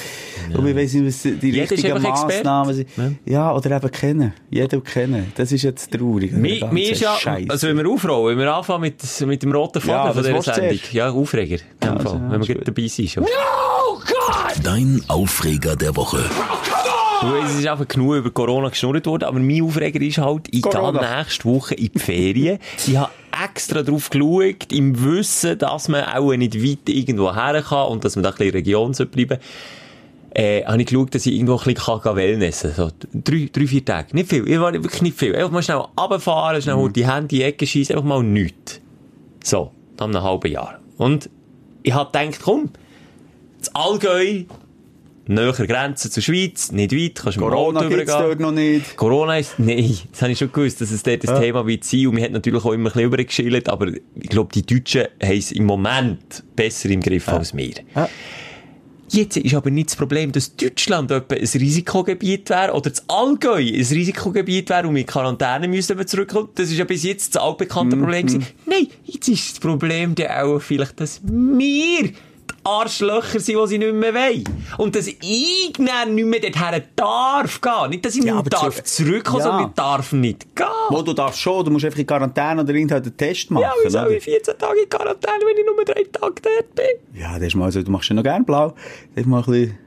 [0.52, 2.02] Und wir wissen, was die Jeder ist richtigen.
[2.02, 2.88] Massnahmen sind.
[3.24, 3.54] Ja.
[3.54, 4.32] oder eben kennen.
[4.50, 5.32] Jeder kennen.
[5.36, 6.32] Das ist jetzt traurig.
[6.32, 7.50] Mir, ist ja, Scheiße.
[7.50, 10.54] also wenn wir aufrollen, wenn wir anfangen mit, mit dem roten Faden Ja, von dieser
[10.54, 10.80] Sendung.
[10.90, 11.58] Ja, Aufreger.
[11.58, 12.66] in dem also, Fall, ja, wenn ist wir gut.
[12.66, 13.16] dabei sind.
[14.64, 16.24] Dein Aufreger der Woche.
[17.20, 20.62] Du, Es ist einfach genug über Corona geschnurrt worden, aber mein Aufreger ist halt, ich
[20.62, 22.58] gehe nächste Woche in die Ferien.
[22.86, 23.10] ich habe
[23.44, 28.16] extra drauf geschaut, im Wissen, dass man auch nicht weit irgendwo her kann und dass
[28.16, 29.38] man da ein bisschen in der Region soll bleiben
[30.34, 32.90] äh, habe ich geschaut, dass ich irgendwo ein bisschen kann wellnessen kann.
[32.90, 34.08] So, drei, drei, vier Tage.
[34.14, 34.46] Nicht viel.
[34.46, 35.34] Ich war wirklich nicht viel.
[35.34, 36.92] Einfach mal schnell runterfahren, schnell Mhm.
[36.92, 38.82] die Hände in die Ecke schießen, einfach mal nichts.
[39.42, 40.78] So, nach einem halben Jahr.
[40.98, 41.30] Und
[41.82, 42.68] ich habe gedacht, komm,
[43.60, 44.42] das Allgäu,
[45.28, 48.28] näher Grenze zur Schweiz, nicht weit, kannst du mit dem Corona Auto gibt's übergehen.
[48.28, 48.96] dort noch nicht.
[48.96, 51.40] Corona ist, nein, das habe ich schon gewusst, dass es dort das Ja.
[51.40, 52.06] Thema wird sein.
[52.08, 55.36] Und wir haben natürlich auch immer ein bisschen übergeschillt, aber ich glaube, die Deutschen haben
[55.38, 57.74] es im Moment besser im Griff als wir.
[57.94, 58.08] Ja.
[59.08, 63.58] Jetzt ist aber nicht das Problem, dass Deutschland etwa ein Risikogebiet wäre oder das Allgäu
[63.60, 66.48] ein Risikogebiet wäre und in Quarantäne müssen, wir zurückkommen.
[66.56, 68.46] Das ist ja bis jetzt das altbekannte Problem gewesen.
[68.66, 72.10] Nein, jetzt ist das Problem dann auch vielleicht, dass wir
[72.66, 74.44] Arschlöcher sind, die sie nicht mehr wollen.
[74.78, 77.90] Und dass ich dann nicht mehr dorthin darf gehen.
[77.90, 79.44] Nicht, dass ich Ja, nicht darf zu- zurückkommen, Ja.
[79.44, 80.66] sondern ich darf nicht gehen.
[80.90, 83.62] Wo du darfst schon, du musst einfach in Quarantäne oder irgendeinen Test machen.
[83.62, 84.16] Ja, wie soll oder?
[84.16, 87.20] ich 14 Tage in Quarantäne, wenn ich nur drei Tage dort bin?
[87.20, 88.74] Ja, das ist mal so, du machst ja noch gern blau.
[89.14, 89.78] Das ist mal ein bisschen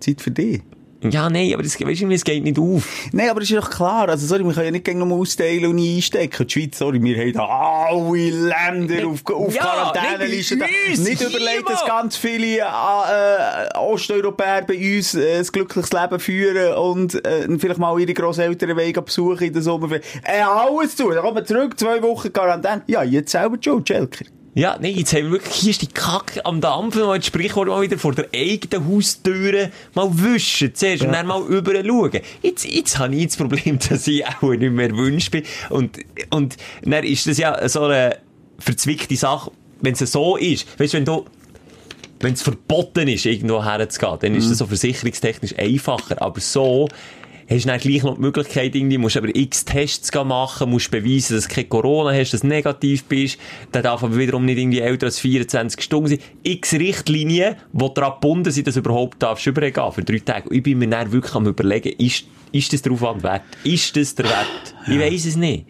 [0.00, 0.62] Zeit für dich.
[1.10, 2.86] Ja, nein, aber das, weißt du, es geht nicht auf.
[3.12, 4.08] Nein, aber es ist doch klar.
[4.08, 6.46] Also, sorry, wir können ja nicht gegen nochmal austeilen und einstecken.
[6.46, 10.56] Die Schweiz, sorry, wir haben da alle Länder auf, auf Ja, Quarantäneliste.
[10.56, 16.74] nicht Nicht überlegt, dass ganz viele äh, Osteuropäer bei uns äh, ein glückliches Leben führen
[16.76, 20.04] und äh, vielleicht mal ihre Grosseltern wegen besuchen in der Sommerferien.
[20.24, 21.10] Äh, alles zu.
[21.10, 22.82] Dann kommen wir zurück, zwei Wochen Quarantäne.
[22.86, 24.24] Ja, jetzt selber schon, Schelker.
[24.56, 27.68] Ja, nee, jetzt haben wir wirklich, hier ist die Kacke am Dampfen, mal das Sprichwort
[27.68, 32.22] mal wieder vor der eigenen Haustüre mal wischen zuerst und dann mal über schauen.
[32.40, 35.42] Jetzt, jetzt habe ich das Problem, dass ich auch nicht mehr wünscht bin.
[35.68, 35.98] Und,
[36.30, 38.16] und dann ist das ja so eine
[38.58, 39.50] verzwickte Sache,
[39.82, 40.66] wenn es so ist.
[40.80, 41.26] Weißt du, wenn du,
[42.20, 46.22] wenn es verboten ist, irgendwo herzugehen, dann ist das so versicherungstechnisch einfacher.
[46.22, 46.88] Aber so,
[47.48, 51.36] hast du dann gleich noch die Möglichkeit, irgendwie, musst aber x Tests machen, musst beweisen,
[51.36, 53.38] dass du kein Corona hast, dass du negativ bist,
[53.72, 56.18] dann darf aber wiederum nicht irgendwie älter als 24 Stunden sein.
[56.42, 60.54] X Richtlinien, die daran gebunden sind, dass du überhaupt darfst übergehen für drei Tage.
[60.54, 63.42] Ich bin mir dann wirklich am überlegen, ist, ist das der Aufwand wert?
[63.64, 64.74] Ist das der Wert?
[64.86, 65.66] Ich weiss es nicht.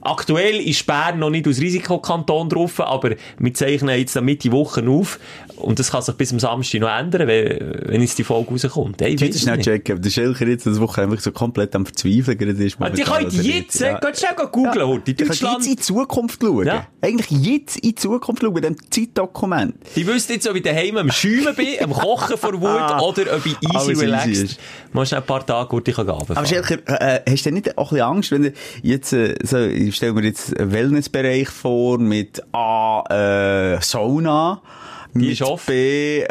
[0.00, 4.86] Aktuell ist Bern noch nicht aus Risikokanton drauf, aber wir zeichnen jetzt dann Mitte Woche
[4.88, 5.18] auf.
[5.56, 9.00] Und das kann sich bis am Samstag noch ändern, wenn, wenn jetzt die Folge rauskommt.
[9.00, 12.38] Hey, ich Jetzt schnell checken, der Schelker jetzt das Woche einfach so komplett am Verzweifeln
[12.38, 12.76] gerade ist.
[12.80, 13.98] Ah, die er jetzt, Ja.
[14.02, 14.14] ja.
[14.14, 15.14] schnell googeln, Horti.
[15.14, 16.66] Die könnt jetzt Deutschland, in die Zukunft schauen.
[16.66, 16.86] Ja.
[17.00, 19.74] Eigentlich jetzt in die Zukunft schauen, bei diesem Zeitdokument.
[19.96, 22.62] die wüssten jetzt, ob ich daheim am Schäumen bin, am Kochen vor Wut,
[23.02, 24.60] oder ob ich easy Alles easy relaxed, ist.
[24.92, 26.46] mal schnell ein paar Tage ich kann Aber.
[26.46, 29.56] Schelker, äh, hast du nicht auch ein bisschen Angst, wenn du jetzt, äh, so,
[29.88, 34.62] ich stelle mir jetzt einen Wellnessbereich vor mit A, äh, Sauna,
[35.14, 35.66] Die ist offen.
[35.66, 36.26] B, äh,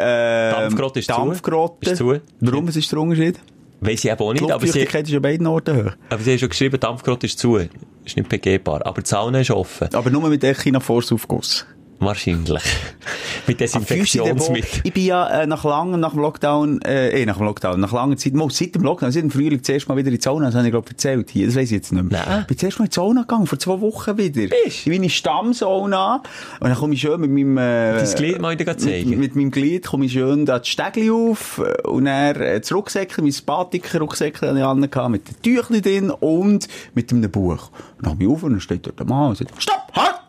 [0.50, 1.10] Dampfgrotte ist.
[1.10, 1.90] Dampfgrotte.
[1.90, 2.20] Ist zu.
[2.40, 3.38] Warum, was ist der Unterschied?
[3.80, 5.92] Weiss ich eben auch nicht, aber sie, ist an beiden Orten hoch.
[6.10, 7.56] aber sie haben schon geschrieben, Dampfgrott ist zu.
[7.56, 8.84] Ist nicht begehbar.
[8.84, 9.88] Aber die Sauna ist offen.
[9.92, 11.66] Aber nur mit Echinafors-Aufguss.
[12.00, 12.62] Wahrscheinlich.
[13.46, 14.80] Mit Desinfektionsmittel.
[14.84, 17.92] Ich bin ja äh, nach langem, nach dem Lockdown, äh, eh, nach dem Lockdown, nach
[17.92, 20.46] langer Zeit, mal, seit dem Lockdown, seit dem Frühling zuerst mal wieder in die Sauna,
[20.46, 22.24] das habe ich glaube erzählt hier, das weiß ich jetzt nicht mehr.
[22.26, 22.40] Nein.
[22.42, 24.54] Ich bin zuerst mal in die Sauna gegangen, vor zwei Wochen wieder.
[24.64, 24.86] Bist?
[24.86, 26.22] In die Stammsauna
[26.60, 29.10] und dann komme ich schön mit meinem, äh, Dein Glied mal wieder zeigen.
[29.10, 32.60] mit, mit meinem Glied komme ich schön da das Stegli auf äh, und dann äh,
[32.60, 37.30] das Rucksäckchen, mein Batiker-Rucksäckchen habe ich an, gehabt, mit den Tüchli drin und mit einem
[37.30, 37.70] Buch.
[37.96, 40.27] Und dann komme ich auf und dann steht dort der Mann und sagt, stopp, halt!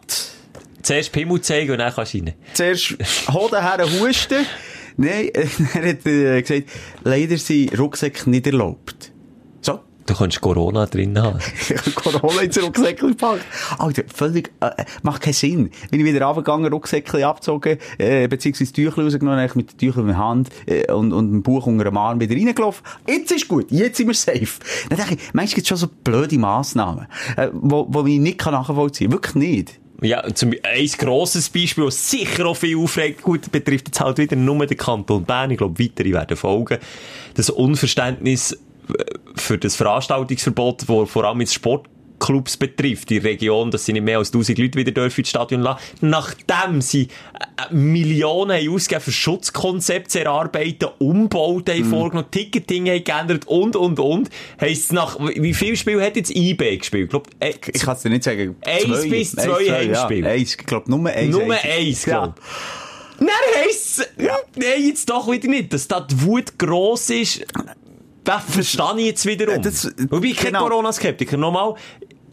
[0.89, 2.33] Zuerst Pimmel zeigen und dann kannst du rein.
[2.51, 2.97] zuerst
[3.31, 4.43] Hoden her husten.
[4.97, 6.63] Nein, er hat äh, gesagt,
[7.03, 9.11] leider sind Rucksäcke nicht erlaubt.
[9.61, 9.81] So.
[10.07, 11.37] Du kannst Corona drin haben.
[11.93, 13.45] Corona ins Rucksäckchen gepackt.
[13.77, 15.69] Alter, völlig, äh, macht keinen Sinn.
[15.91, 20.17] Bin ich wieder runtergegangen, Rucksäckchen abgezogen, äh, beziehungsweise Tücher rausgenommen, mit den Tüchern in der
[20.17, 22.83] Hand, äh, und, und ein Buch unter dem Arm wieder reingelaufen.
[23.07, 24.59] Jetzt ist gut, jetzt sind wir safe.
[24.89, 27.05] Dann denke ich, manchmal gibt es schon so blöde Massnahmen,
[27.37, 29.17] äh, wo, wo ich nicht nachvollziehen kann.
[29.19, 29.79] Wirklich nicht.
[30.01, 34.35] Ja, zum, ein grosses Beispiel, das sicher auch viel aufregt, gut, betrifft jetzt halt wieder
[34.35, 36.77] nur den Kanton Bern, ich glaube, weitere werden folgen.
[37.33, 38.57] Das Unverständnis äh,
[39.35, 41.53] für das Veranstaltungsverbot, das vor allem jetzt
[42.19, 45.61] Sportclubs betrifft, die Region, dass sie nicht mehr als 1000 Leute wieder dürfen ins Stadion
[45.61, 53.47] lassen, nachdem sie äh, Millionen ausgegeben für Schutzkonzepte erarbeiten, Umbauten haben vorgenommen, Ticketing haben geändert
[53.47, 54.29] und, und, und,
[54.59, 57.05] heisst nach, wie viel Spiel hat jetzt eBay gespielt?
[57.05, 58.55] Ich glaub, äh, Ich kann es dir nicht sagen.
[58.65, 60.27] Eins bis zwei Heimspiele.
[60.27, 61.31] Ja, eins, ich glaube, nur eins.
[61.31, 61.63] Nur eins.
[61.63, 62.19] eins, Ja.
[62.25, 62.35] glaub.
[63.19, 63.27] Dann
[63.65, 67.45] heisst es, nein, jetzt doch wieder nicht, dass da die Wut gross ist.
[68.23, 69.55] Das verstehe ich jetzt wiederum.
[69.55, 70.63] Äh, das- Wobei ich kein genau.
[70.65, 70.69] Hm.
[70.69, 71.37] Corona-Skeptiker.
[71.37, 71.75] Nochmal,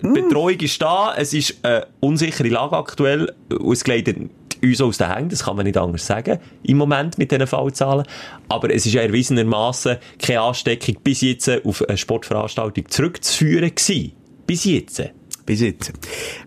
[0.02, 4.18] die Betreuung ist da, es ist eine unsichere Lage aktuell, und es gleitet
[4.62, 8.04] uns aus den Händen, das kann man nicht anders sagen, im Moment mit diesen Fallzahlen.
[8.48, 14.12] Aber es ist ja erwiesenermaßen keine Ansteckung bis jetzt auf eine Sportveranstaltung zurückzuführen gewesen.
[14.46, 15.02] Bis jetzt.
[15.46, 15.92] Bis jetzt.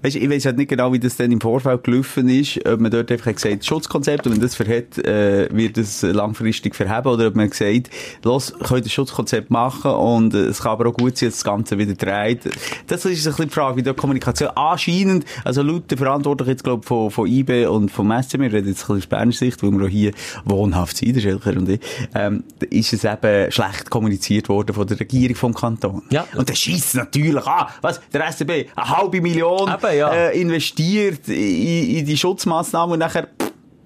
[0.01, 2.91] Weißt, ich weiss halt nicht genau, wie das dann im Vorfeld gelaufen ist, ob man
[2.91, 7.35] dort einfach gesagt Schutzkonzept, und wenn das verhält, äh, wird es langfristig verheben, oder ob
[7.35, 7.89] man gesagt,
[8.23, 11.43] los, könnt ein Schutzkonzept machen, und äh, es kann aber auch gut sein, dass das
[11.45, 12.41] Ganze wieder dreht.
[12.87, 16.63] Das ist ein bisschen die Frage, wie da Kommunikation anscheinend, also laut der Verantwortlichen jetzt,
[16.63, 19.63] glaub, von, von IB und vom SC, wir reden jetzt ein bisschen aus Berner Sicht,
[19.63, 20.11] weil wir auch hier
[20.43, 21.79] wohnhaft sind, der Schelker und ich,
[22.15, 26.03] ähm, ist es eben schlecht kommuniziert worden von der Regierung vom Kanton.
[26.09, 26.25] Ja.
[26.35, 27.67] Und das schießt natürlich an.
[27.81, 28.01] Was?
[28.11, 30.11] Der SCB, eine halbe Million Eben, ja.
[30.13, 33.27] äh, investiert in, in die Schutzmaßnahmen und nachher,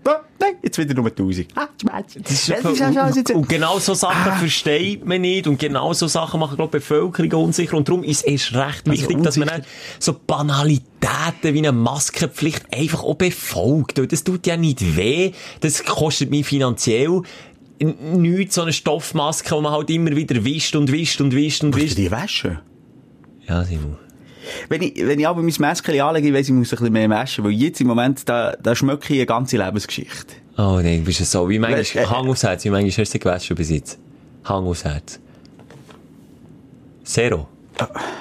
[0.05, 1.47] ah, nein, jetzt wieder nur 1000.
[1.55, 1.67] Ah.
[2.23, 2.47] Das ist,
[3.15, 4.35] jetzt- und genau so Sachen Ah.
[4.37, 8.03] versteht man nicht und genau so Sachen machen, glaube ich, die Bevölkerung unsicher und darum
[8.03, 9.63] ist es recht wichtig, dass man dann
[9.99, 13.99] so Banalitäten wie eine Maskenpflicht einfach auch befolgt.
[13.99, 17.21] Und das tut ja nicht weh, das kostet mich finanziell
[17.79, 21.71] nichts, so eine Stoffmaske, die man halt immer wieder wischt und wischt und wischt und
[21.71, 21.97] Musst du wischt.
[21.97, 22.59] die waschen?
[23.47, 23.97] Ja, Simon.
[24.69, 27.43] Wenn ich, wenn ich aber mein Mäschchen anlege, weiss ich, muss ein bisschen mehr waschen,
[27.43, 30.35] weil jetzt im Moment, da, da schmecke ich eine ganze Lebensgeschichte.
[30.57, 33.05] Oh nein, du bist ja so, wie manchmal, Weißt, äh, Hang aufs Herz, wie manchmal
[33.05, 33.99] hast du gewaschen bis jetzt?
[34.43, 35.19] Hang aufs Herz.
[37.03, 37.47] Zero.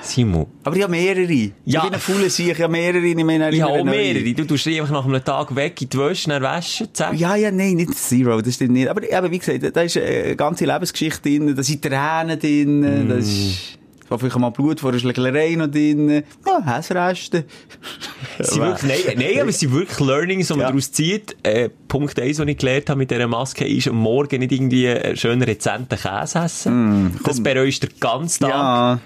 [0.01, 0.47] Simon.
[0.65, 1.31] Aber ich habe mehrere.
[1.31, 1.51] Ja.
[1.65, 3.05] Ich bin ein fauler Sieg, ich habe mehrere.
[3.05, 4.33] Ich, meine, Ich habe auch mehrere.
[4.33, 7.15] Du tust einfach nach einem Tag weg in die Wäsche, dann waschen, zack.
[7.19, 8.89] Ja, ja, nein, nicht Zero, das stimmt nicht.
[8.89, 13.27] Aber, aber wie gesagt, da ist eine ganze Lebensgeschichte drin, da sind Tränen drin, das
[13.27, 13.79] ist,
[14.13, 17.45] war vielleicht mal Blut vor einer Schlägerei noch drin, ja, Hässreste.
[18.39, 20.67] Sie wirklich, nein, nein, aber es sind wirklich Learnings, die man Ja.
[20.69, 21.37] daraus zieht.
[21.43, 24.89] Äh, Punkt 1, den ich gelernt habe mit dieser Maske, ist am Morgen nicht irgendwie
[24.89, 27.19] einen schönen rezenten Käse essen.
[27.25, 28.51] das bereust du den ganzen Tag.
[28.51, 29.01] Ja,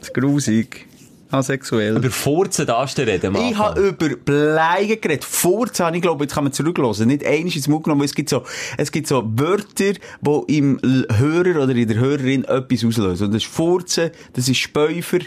[0.00, 0.86] das ist grusig.
[1.30, 1.96] Asexuell.
[1.96, 5.24] Über Furzen darfst du reden, am Ich habe über Bleigen geredet.
[5.24, 7.08] Furzen habe ich, glaube jetzt kann man zurücklassen.
[7.08, 8.44] Nicht einiges ins Mund genommen, weil es gibt so,
[8.76, 13.26] es gibt so Wörter, die im Hörer oder in der Hörerin etwas auslösen.
[13.26, 15.20] Und das ist Furzen, das ist Späufer,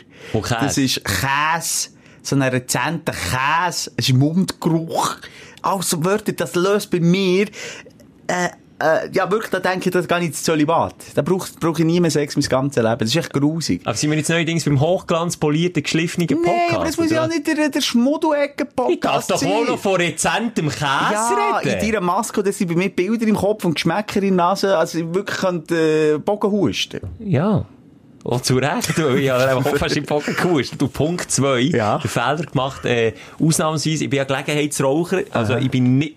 [0.50, 1.90] das ist Käse,
[2.22, 5.18] so ein rezenter Käse, es ist Mundgeruch.
[5.62, 7.48] Also Wörter, das löst bei mir,
[8.28, 8.50] äh,
[8.82, 10.96] äh, ja, wirklich, da denke ich, das gehe ich ins Zölibat.
[11.16, 12.98] Da brauche brauch ich nie mehr Sex mein ganzes Leben.
[13.00, 13.82] Das ist echt grusig.
[13.86, 16.48] Aber sind wir jetzt neuerdings beim hochglanzpolierten, geschliffenen Podcast?
[16.70, 19.96] Nee, aber das muss ja nicht der, der Schmuddelecke-Podcast Ich darf doch wohl noch von
[19.96, 21.80] rezentem Käse ja, reden.
[21.80, 24.78] in deiner Maske, das sind bei mir Bilder im Kopf und Geschmäcker in der Nase,
[24.78, 27.00] also ich wirklich könnte äh, Bogen husten.
[27.20, 27.66] Ja.
[28.26, 29.16] Oh, zu Recht, du.
[29.16, 30.82] Ich habe einfach fast im Pocken gehustet.
[30.82, 31.60] Du, Punkt 2.
[31.60, 31.98] Ja.
[31.98, 35.24] Den Fehler gemacht, äh, ausnahmsweise, ich bin ja Gelegenheitsraucher.
[35.32, 36.16] Also, ich bin nicht,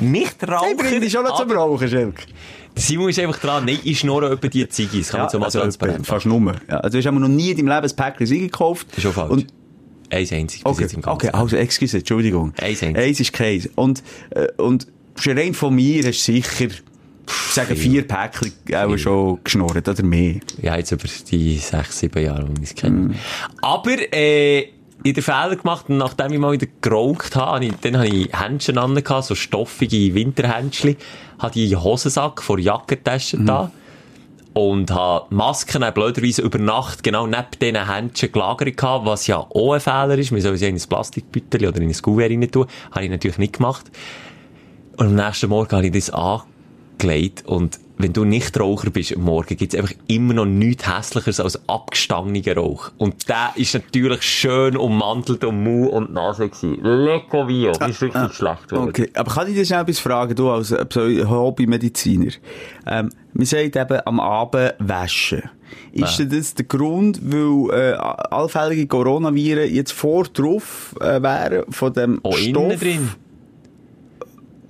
[0.00, 0.70] nicht Raucher.
[0.70, 2.26] Ich bringe dich schon noch zum Rauchen, Schelk.
[2.74, 3.66] Simon ist einfach dran.
[3.66, 5.10] Nein, ich schnurre etwa die Ziggis.
[5.10, 6.54] Kann man so mal also, transparent fast nur.
[6.70, 8.86] Ja, also du hast noch nie in deinem Leben ein Päckchen Siege gekauft.
[8.90, 9.30] Das ist schon falsch.
[9.30, 9.46] Und,
[10.08, 11.28] Eins einzig okay, jetzt im Ganzen.
[11.28, 12.52] okay, also, excuse, Entschuldigung.
[12.60, 12.98] Eins einzig.
[12.98, 13.70] Eins ist Käse.
[13.74, 14.86] Und, äh, und
[15.16, 16.68] schon rein von mir hast du sicher,
[17.26, 20.36] ich sage vier Päckchen auch schon geschnurrt, oder mehr.
[20.60, 22.96] Ja, jetzt über die sechs, sieben Jahre, die ich es kenne.
[22.96, 23.14] Mhm.
[23.60, 24.60] Aber, äh,
[25.04, 27.96] ich habe den Fehler gemacht, und nachdem ich mal wieder geraucht habe, habe ich, dann
[27.96, 30.96] habe ich Händchen an, so stoffige Winterhändchen,
[31.38, 33.46] habe die Hosensack vor Jackentasche Mhm.
[33.46, 33.70] da
[34.54, 39.72] und habe Masken blöderweise über Nacht genau neben diesen Händchen gelagert gehabt, was ja auch
[39.72, 40.30] ein Fehler ist.
[40.30, 42.66] Man soll sie in ein Plastikbüttel oder in ein Kuvert rein tun.
[42.90, 43.90] Habe ich natürlich nicht gemacht.
[44.96, 46.10] Und am nächsten Morgen habe ich das
[47.02, 50.88] angelegt und wenn du nicht Raucher bist am Morgen, gibt es einfach immer noch nichts
[50.88, 52.90] hässlicheres als abgestangener Rauch.
[52.98, 56.82] Und der ist natürlich schön ummantelt um Mund und Nase gewesen.
[56.82, 57.72] Leco Vio.
[57.72, 58.88] Das ist richtig schlecht geworden.
[58.88, 60.84] Okay, aber kann ich dir schnell etwas fragen, du als äh,
[61.24, 62.32] Hobbymediziner?
[62.86, 65.42] Ähm, man sagt eben am Abend waschen.
[65.92, 71.92] Ist denn das der Grund, weil äh, allfällige Coronaviren jetzt vor drauf äh, wären von
[71.92, 72.64] dem Auch Stoff?
[72.64, 73.08] innen drin.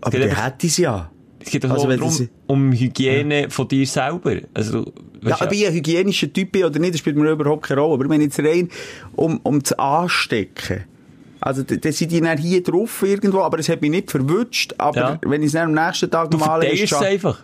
[0.03, 1.12] Aber der hätte es ja.
[1.45, 4.37] Es geht Also wenn darum, das- um Hygiene von dir selber.
[4.55, 4.93] Also,
[5.25, 7.95] Ja, ob ich ein hygienischer Typ bin oder nicht, das spielt mir überhaupt keine Rolle.
[7.95, 8.69] Aber ich meine jetzt rein,
[9.15, 10.85] um, um zu anstecken.
[11.41, 14.75] Also, da da sind die dann hier drauf irgendwo, aber es hat mich nicht verwünscht.
[14.79, 15.19] Aber Ja.
[15.27, 17.39] wenn ich es am nächsten Tag Du mal verteilst es einfach.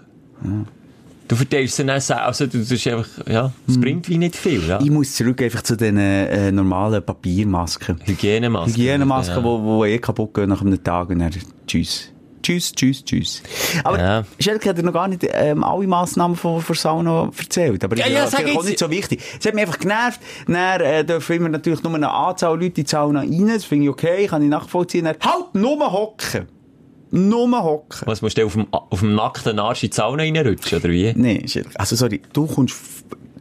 [1.27, 2.19] Du verteilst es dann.
[2.21, 3.81] Also, du, das ist einfach, ja, es Hm.
[3.83, 4.81] bringt wie nicht viel, ja.
[4.81, 7.99] Ich muss zurück einfach zu den äh, normalen Papiermasken.
[8.05, 8.73] Hygienemasken.
[8.75, 9.45] Hygienemasken, Ja.
[9.45, 11.31] wo, wo eh kaputt gehen nach einem Tag und dann
[11.67, 12.11] tschüss.
[12.49, 13.43] Tschüss, tschüss, tschüss.
[13.85, 14.25] Aber Ja.
[14.41, 17.85] Schelke hat dir noch gar nicht ähm, alle Massnahmen von, von Sauna erzählt.
[17.85, 19.21] Aber Ja, ich- ja, das ist auch nicht so wichtig.
[19.39, 20.19] Es hat mich einfach genervt.
[20.47, 23.49] Dann äh, dürfen immer natürlich nur eine Anzahl Leute in die Sauna rein.
[23.49, 25.05] Das finde ich okay, kann ich nachvollziehen.
[25.05, 26.49] Dann, halt, nur hocken.
[27.11, 28.01] Nur hocken.
[28.07, 31.47] Was musst du auf dem, auf dem nackten Arsch in die Sauna reinrutschen, oder wie?
[31.49, 31.69] Schelke.
[31.79, 32.77] Also sorry, du kommst...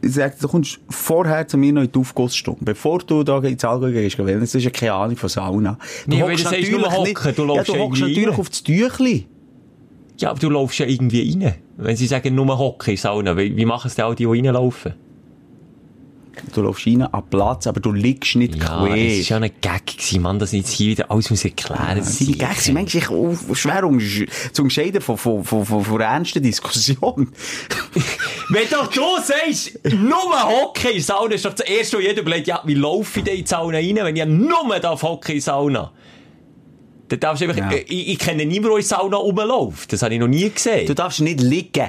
[0.02, 2.64] f- Ich sag, du kommst vorher zu mir noch in die Aufgussstunde.
[2.64, 5.78] Bevor du da ins Allgäu gehst, weil das ist ja keine Ahnung von Sauna.
[6.06, 8.34] Du Nee, hockst nur natürlich hocken, du ja, du ja natürlich rein.
[8.40, 9.26] auf das Tüchli.
[10.18, 11.54] Ja, aber du laufst ja irgendwie rein.
[11.76, 14.46] Wenn sie sagen, nur hocken in Sauna, wie, wie machen es denn all die, die
[14.46, 14.94] reinlaufen?
[16.54, 18.96] Du läufst rein an Platz, aber du liegst nicht Ja, quer.
[18.96, 21.98] es war ja ein Gag, gewesen, Mann, dass ich jetzt hier wieder alles muss erklären
[21.98, 22.18] muss.
[22.18, 26.42] Seine Gags sind manchmal auch schwer um, zu unterscheiden von, von, von, von, von ernsten
[26.42, 27.32] Diskussion.
[28.50, 32.46] Wenn doch du sagst, nur hocken in Sauna, ist doch das Erste, was jeder überlegt,
[32.46, 35.34] ja, wie laufe ich denn in die Sauna rein, wenn ich ja nur darf hocken
[35.34, 35.92] in Sauna?
[37.08, 37.70] Dann darfst du einfach, Ja.
[37.72, 39.92] äh, ich, ich kenne niemanden, der in die Sauna rumläuft.
[39.92, 40.86] Das habe ich noch nie gesehen.
[40.86, 41.88] Du darfst nicht liegen.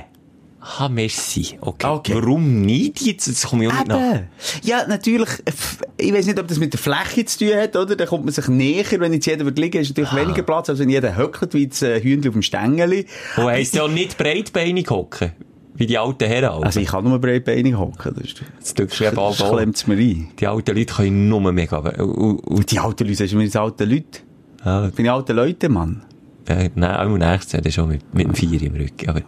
[0.62, 1.58] Ah, merci.
[1.62, 1.88] Okay.
[1.88, 2.14] Okay.
[2.16, 3.28] Warum nicht jetzt?
[3.30, 4.20] Das komme ich auch nicht nach.
[4.62, 5.30] Ja, natürlich,
[5.98, 7.96] ich weiß nicht, ob das mit der Fläche zu tun hat, oder?
[7.96, 10.90] Da kommt man sich näher, wenn jetzt jeder liegen, ist natürlich weniger Platz, als wenn
[10.90, 13.06] jeder höckelt, wie das äh, Hühnchen auf dem Stängeli.
[13.38, 15.32] Und heisst ja nicht breitbeinig hocken.
[15.76, 16.50] Wie die alten Herren.
[16.50, 19.56] Also, Also ich kann nur breitbeinig hocken, das das eben das auch.
[19.56, 20.30] klemmt mir ein.
[20.38, 21.78] Die alten Leute können nur mega.
[21.78, 24.20] Und, und, Und die alten Leute, sagst du mir jetzt alte Leute?
[24.90, 26.02] Ich bin die alten Leute, Mann.
[26.50, 29.08] äh, nein, auch nächstes Jahr schon mit, mit dem Vier im Rücken.
[29.10, 29.22] Aber,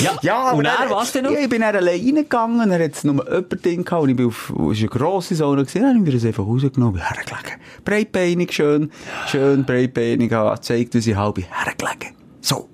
[0.00, 1.32] ja, Ja, und er, was denn noch?
[1.32, 4.26] Ja, ich bin dann allein reingegangen, er hat nur jemand drin gehabt und ich bin
[4.26, 7.02] auf, es war eine grosse Sauna gewesen, dann habe ich mir das einfach rausgenommen, bin
[7.02, 7.60] hergelegen.
[7.84, 8.90] Breitbeinig schön,
[9.28, 12.14] schön breitbeinig, habe gezeigt, wie ich halb hergelegen.
[12.40, 12.68] So.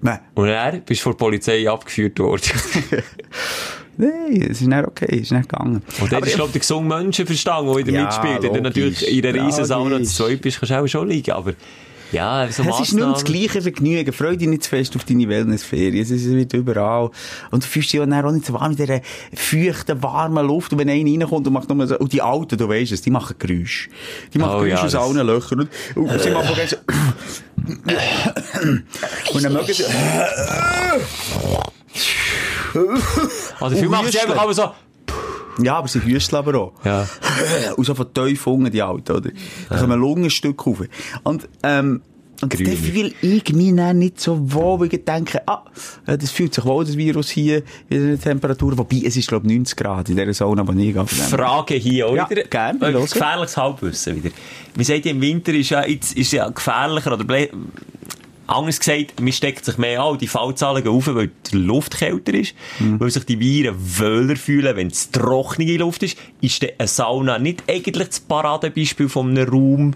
[0.00, 0.20] Nein.
[0.34, 2.42] Und er bist vor der Polizei abgeführt worden.
[3.98, 5.76] Nein, es ist nicht okay, es ist nicht gegangen.
[5.76, 8.42] Und dort Aber ist, glaube ich, der gesunde Menschenverstand, der wieder Ja, mitspielt.
[8.42, 10.08] Wenn du natürlich in der riesen Sauna Logisch.
[10.08, 11.32] zu zweit bist, kannst du auch schon liegen.
[11.32, 11.54] Aber,
[12.16, 14.12] ja, so es ist nur das Massnahmen- gleiche Vergnügen.
[14.12, 16.02] Freu dich nicht zu fest auf deine Wellnessferien.
[16.02, 17.10] Es ist wird überall.
[17.50, 19.00] Und du fühlst dich auch nicht so warm mit dieser
[19.34, 20.72] feuchten, warmen Luft.
[20.72, 23.10] Und wenn einer reinkommt und macht nur so, und die Alten, du weisst es, die
[23.10, 23.90] machen Geräusche.
[24.32, 25.68] Die machen Oh, Geräusche ja, aus allen Löchern.
[25.94, 26.76] Und, und sie machen so,
[29.34, 29.84] und dann mögen sie,
[33.60, 34.70] Also, viel machen sie einfach aber so,
[35.62, 36.72] Ja, aber sie hüsteln aber auch.
[36.84, 37.06] Ja.
[37.76, 39.30] Und so von tief unten, die Alten, oder?
[39.68, 40.82] Da kommen Lungenstück rauf.
[41.22, 42.02] Und, ähm,
[42.42, 45.64] und dann fühle ich mich dann nicht so wohl, weil ich denke, ah,
[46.04, 48.76] das fühlt sich wohl, das Virus hier, in der Temperatur.
[48.76, 51.06] Wobei, es ist, glaube ich, 90 Grad in dieser Sauna, wo ich gehe.
[51.06, 52.42] Frage hier auch Ja, wieder.
[52.44, 54.34] gerne, Äh, gefährliches Halbwissen wieder.
[54.74, 57.24] Man sagt ja, im Winter ist ja, jetzt, ist ja gefährlicher, oder
[58.46, 62.34] anders gesagt, man steckt sich mehr an, die Fallzahlen gehen rauf, weil die Luft kälter
[62.34, 63.00] ist, Mhm.
[63.00, 67.64] weil sich die Viren wöhler fühlen, wenn es trockene Luft ist, ist eine Sauna nicht
[67.68, 69.94] eigentlich das Paradebeispiel von einem Raum,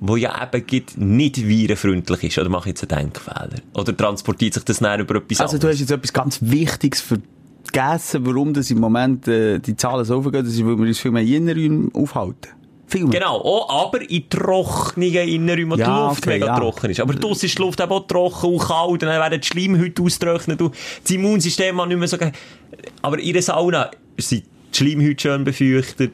[0.00, 3.60] wo ja eben gibt, nicht virenfreundlich ist, oder mache ich jetzt einen Denkfehler?
[3.74, 5.76] Oder transportiert sich das näher über etwas Also, du anderes?
[5.76, 10.44] hast jetzt etwas ganz Wichtiges vergessen, warum das im Moment äh, die Zahlen so aufgehen.
[10.44, 12.50] Das ist, weil wir uns viel mehr in Innenräumen aufhalten.
[12.94, 13.18] Viel mehr.
[13.20, 16.58] Genau, auch, aber in trockenen Innenräumen, wo Ja, die Luft okay, mega ja.
[16.58, 17.00] trocken ist.
[17.00, 20.00] Aber draussen ist die Luft eben auch trocken und kalt, und dann werden die Schleimhäute
[20.00, 22.16] austrocknet und das Immunsystem hat nicht mehr so...
[23.02, 26.12] Aber in der Sauna sind die Schleimhäute schön befeuchtet,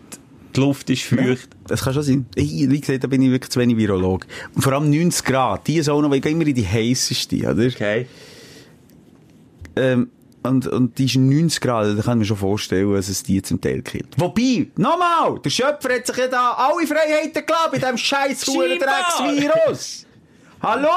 [0.56, 1.50] die Luft ist feucht.
[1.66, 2.26] Das kann schon sein.
[2.34, 4.26] Ich, wie gesagt, da bin ich wirklich zu wenig Virolog.
[4.54, 5.66] Und vor allem 90 Grad.
[5.66, 7.66] Die Sauna, weil ich immer in die heisseste, oder?
[7.66, 8.06] Okay.
[9.76, 10.10] Ähm,
[10.42, 13.42] und, und die ist 90 Grad, da kann ich mir schon vorstellen, dass es die
[13.42, 14.08] zum Teil killt.
[14.16, 19.34] Wobei, nochmal, der Schöpfer hat sich ja da alle Freiheiten gelassen bei diesem scheiß Scheinbar.
[19.34, 20.06] Virus.
[20.62, 20.88] Hallo?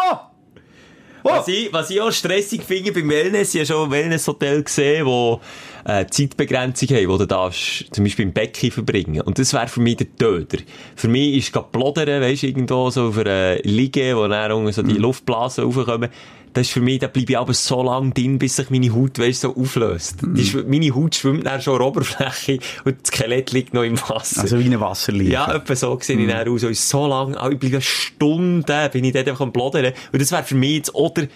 [1.26, 4.62] Oh, Was ich, was ich auch stressig finde beim Wellness, ich habe schon ein Wellnesshotel
[4.62, 5.40] gesehen, wo
[5.86, 9.22] äh, Zeitbegrenzung haben, wo du darfst, zum Beispiel im Becken verbringen.
[9.22, 10.58] Und das wäre für mich der Töter.
[10.98, 14.74] Für mich ist gerade Plodern, weisst du, irgendwo so auf einer Liege, wo dann irgendwie
[14.74, 16.10] so die Luftblasen raufkommen.
[16.54, 19.18] Das ist für mich, da bleibe ich aber so lange drin, bis sich meine Haut,
[19.20, 20.18] weisst, so auflöst.
[20.22, 23.84] Die schw- meine Haut schwimmt dann schon an der Oberfläche und das Skelett liegt noch
[23.84, 24.42] im Wasser.
[24.42, 25.34] also wie eine Wasserlinie.
[25.34, 26.64] Ja, etwa so sehe ich dann aus.
[26.64, 29.94] Und so lang, auch ich bleibe Stunden, bin ich dort einfach am Plodern.
[30.12, 31.28] Und das wäre für mich jetzt auch der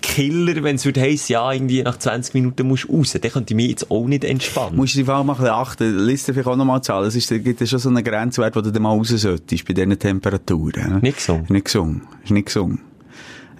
[0.00, 3.12] Killer, wenn es würde heissen, ja, irgendwie nach 20 Minuten musst du raus.
[3.20, 4.76] Dann könnte ich mich jetzt auch nicht entspannen.
[4.76, 5.98] Musst du dich mal ein bisschen achten.
[6.06, 7.06] Liste vielleicht auch nochmal zahlen.
[7.06, 9.74] Es ist, gibt es schon so einen Grenzwert, wo du dann mal raus solltest, bei
[9.74, 11.00] diesen Temperaturen.
[11.00, 11.46] Nicht gesungen.
[11.48, 12.02] Nicht gesungen.
[12.24, 12.80] Ist nicht gesungen.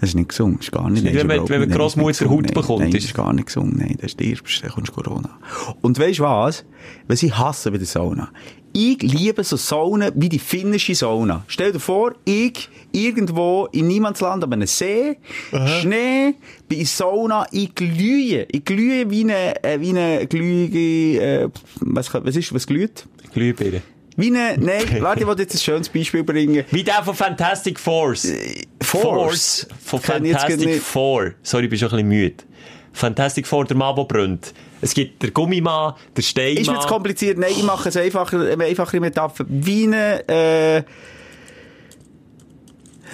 [0.03, 0.57] Das ist nicht gesungen.
[0.57, 1.05] Das ist gar nicht.
[1.05, 1.71] Wenn ist man- wenn man.
[1.71, 3.77] Grossmutter Haut nein, bekommt, Nein, das ist- ist gar nicht gesungen.
[3.79, 5.39] Nein, das stirbst, dann kommst Corona.
[5.81, 6.65] Und weisst du was?
[7.07, 8.29] Was ich hasse bei der Sauna?
[8.73, 11.45] Ich liebe so Saunen wie die finnische Sauna.
[11.47, 15.19] Stell dir vor, ich irgendwo in Niemandsland an einem See,
[15.81, 16.35] Schnee,
[16.69, 18.47] bin in Sauna, ich glühe.
[18.51, 21.49] Ich glühe wie eine, äh, wie eine glühige, äh,
[21.81, 23.07] was, was ist, was glüht?
[23.33, 23.83] Glühbirne.
[24.17, 26.65] Wie eine, nein, warte, ich wollte jetzt ein schönes Beispiel bringen.
[26.71, 28.31] Wie der von Fantastic Force.
[28.83, 29.67] Force.
[29.85, 30.83] Von Kenn ich jetzt Fantastic.
[30.83, 31.33] Four.
[31.43, 32.45] Sorry, ich bin schon ein bisschen müde.
[32.93, 34.53] Fantastic Four, der Mann, der brennt.
[34.83, 36.63] Es gibt den Gummimann, der Steinmann.
[36.63, 37.39] Ist mir zu kompliziert?
[37.39, 39.47] Nein, ich mache es einfacher, eine einfache Metapher.
[39.49, 40.83] Wie eine, äh,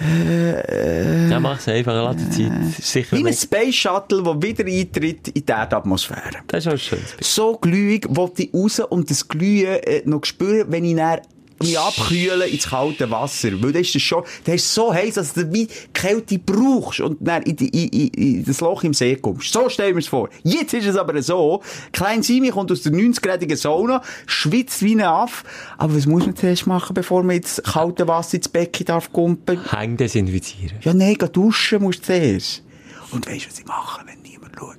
[0.01, 2.51] Ja, mach's einfach, lass die Zeit.
[2.77, 3.33] Ist sicher wie ein.
[3.33, 6.39] Space Shuttle, der wieder eintritt in die Erdatmosphäre.
[6.47, 6.99] Das ist auch schön.
[7.21, 11.19] So glühig wollte ich raus und das Glühen äh, noch spüren, wenn ich dann
[11.61, 13.61] mich abkühle ins kalte Wasser.
[13.61, 17.17] Weil das ist das schon, das ist so heiß, dass du wie Kälte brauchst und
[17.19, 19.51] dann in, die, in, in, in das Loch im See kommst.
[19.51, 20.29] So stellen wir es vor.
[20.43, 25.01] Jetzt ist es aber so, Klein Simi kommt aus der 90-gradigen Sauna, schwitzt wie ein
[25.01, 25.43] Aff.
[25.77, 29.59] Aber was muss man zuerst machen, bevor man ins kalte Wasser ins Becken darf kumpen?
[29.71, 30.77] Häng desinfizieren.
[30.81, 32.63] Ja, nein, geh duschen musst du zuerst.
[33.11, 34.77] Und weisst du, was ich mache, wenn niemand schaut?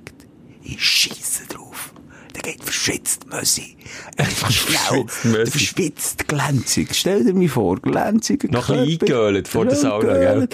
[0.63, 1.70] Ich scheisse drauf.
[2.41, 3.75] Geht verschwitzt, Mössi.
[4.17, 4.77] Einfach schnell.
[4.77, 5.37] Verschwitzt Mössi.
[5.37, 6.89] Der verschwitzt, glänzig.
[6.93, 9.13] Stell dir mal vor, glänziger Noch ein bisschen Körper.
[9.27, 10.47] eingehöhlt vor der Sauna, gell?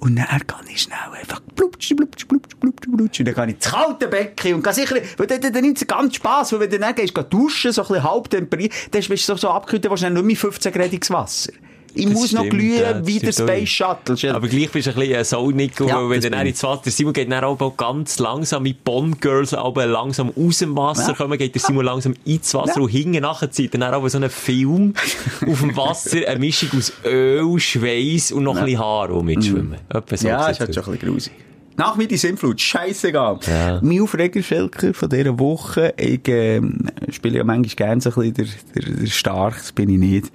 [0.00, 3.18] Und dann kann ich schnell einfach plutsch, plutsch, plutsch, plutsch, plutsch.
[3.18, 5.86] Und dann kann ich ins kalte Becken und kann sicher, weil dann, dann nimmt es
[5.86, 9.02] ganz Spass, weil wenn du dann gehst, gehst duschen, so ein bisschen halb temperiert, dann
[9.02, 11.52] bist du so, so abgekühlt, dann hast du nicht mehr 15 Grad Wasser.
[11.98, 13.32] Ich Das muss noch stimmt, glühen ja, das wie der.
[13.32, 14.14] Space Shuttle.
[14.14, 16.90] Dir Aber gleich bist du ein bisschen ein Saunico, Ja, wenn das dann ins Wasser,
[16.90, 21.14] Simon geht dann auch ganz langsam, wie Bond Girls aber langsam aus dem Wasser Ja.
[21.14, 22.82] kommen, geht der Simon langsam ins Wasser Ja.
[22.82, 24.94] und hinten nachher zieht dann auch so einen Film
[25.46, 29.76] auf dem Wasser, eine Mischung aus Öl, Schweiß und noch ein bisschen Haar, die mitschwimmen.
[29.88, 31.32] Etwa so Ja, sieht's ist schon ein bisschen grusig.
[31.76, 33.38] Nach mir die Sintflut, scheissegal.
[33.46, 33.78] Ja.
[33.82, 38.34] Mein Aufreger, Schelker, von dieser Woche, ich ähm, spiele ja manchmal gerne so ein bisschen
[38.74, 40.26] der, der, der Stark, das bin ich nicht.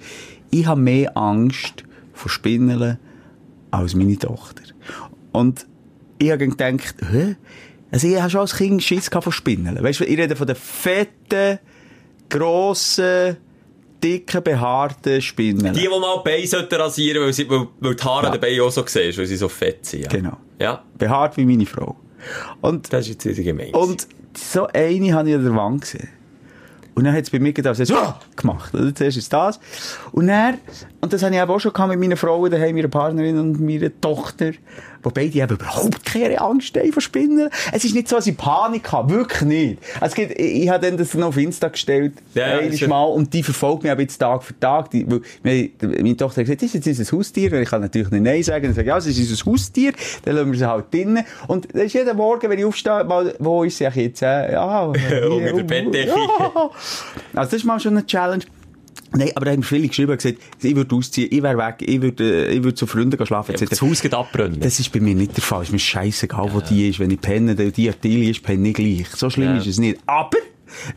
[0.50, 2.98] Ich habe mehr Angst vor Spinneln
[3.70, 4.62] als meine Tochter.
[5.32, 5.66] Und
[6.18, 7.36] ich habe gedacht, hä?
[7.90, 9.82] Also ich habe schon als Kind Schiss gehabt von Spinneln.
[9.82, 11.58] Weißt du, ich rede von den fetten,
[12.28, 13.36] grossen,
[14.02, 15.74] dicken, behaarten Spinneln.
[15.74, 18.28] Die, die mal die Beine sollten rasieren, weil, sie, weil, weil die Haare Ja.
[18.28, 20.02] an den Beinen auch so siehst, weil sie so fett sind.
[20.02, 20.08] Ja.
[20.08, 20.36] Genau.
[20.58, 21.96] Ja, Behaart wie meine Frau.
[22.60, 23.72] Und das ist jetzt wieder gemein.
[23.74, 26.08] Und so eine habe ich an der Wand gesehen.
[26.94, 28.74] Und dann hat es bei mir gedacht, so, oh, gemacht.
[28.74, 28.94] Oder?
[28.94, 29.58] Zuerst ist das.
[30.12, 30.58] Und dann,
[31.04, 33.90] und das habe ich auch schon gehabt mit meinen Frauen daheim, meiner Partnerin und meiner
[34.00, 34.52] Tochter,
[35.02, 37.50] wo beide eben überhaupt keine Angst haben vor Spinnen.
[37.72, 39.12] Es ist nicht so, dass ich Panik habe.
[39.14, 39.78] Wirklich nicht.
[40.00, 43.32] Es gibt, ich, ich habe dann das noch auf Insta gestellt, Ja, ist- Mal, und
[43.34, 44.90] die verfolgt mich aber jetzt Tag für Tag.
[44.90, 47.52] Die, weil, meine, Tochter hat gesagt, das ist jetzt unser Haustier.
[47.52, 48.64] Und ich kann natürlich nicht Nein sagen.
[48.64, 49.92] Dann sage ich, ja, es ist unser Haustier.
[50.24, 51.24] Dann lassen wir sie halt drinnen.
[51.48, 54.22] Und das ist jeden Morgen, wenn ich aufstehe, mal, wo ist sie jetzt?
[54.22, 54.98] Äh, ja, Unter
[55.52, 56.08] der Bettdecke.
[56.08, 56.70] Ja.
[57.34, 58.44] Also, das ist mal schon eine Challenge.
[59.16, 62.00] Nein, aber da haben viele geschrieben und gesagt, ich würde ausziehen, ich wäre weg, ich
[62.02, 64.60] würde, äh, ich würde zu Freunden gehen schlafen, Ja, das Haus geht abbrennen.
[64.60, 65.62] Das ist bei mir nicht der Fall.
[65.62, 66.98] Ist mir scheißegal, wo die ist.
[66.98, 69.06] Wenn ich penne, die die Artilie ist, penne ich gleich.
[69.14, 69.56] So schlimm Ja.
[69.58, 69.98] ist es nicht.
[70.06, 70.38] Aber,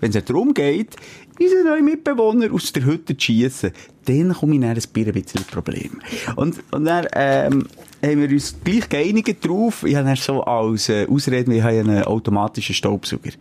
[0.01, 0.95] wenn es darum geht,
[1.39, 3.71] unseren neuen Mitbewohner aus der Hütte zu schiessen,
[4.05, 5.99] dann komme ich dann ein bisschen Problem.
[6.35, 7.67] Und, und dann, ähm,
[8.03, 9.83] haben wir uns gleich geeinigt drauf.
[9.83, 13.31] Ich habe so als äh, Ausrede, wir haben einen automatischen Staubsauger.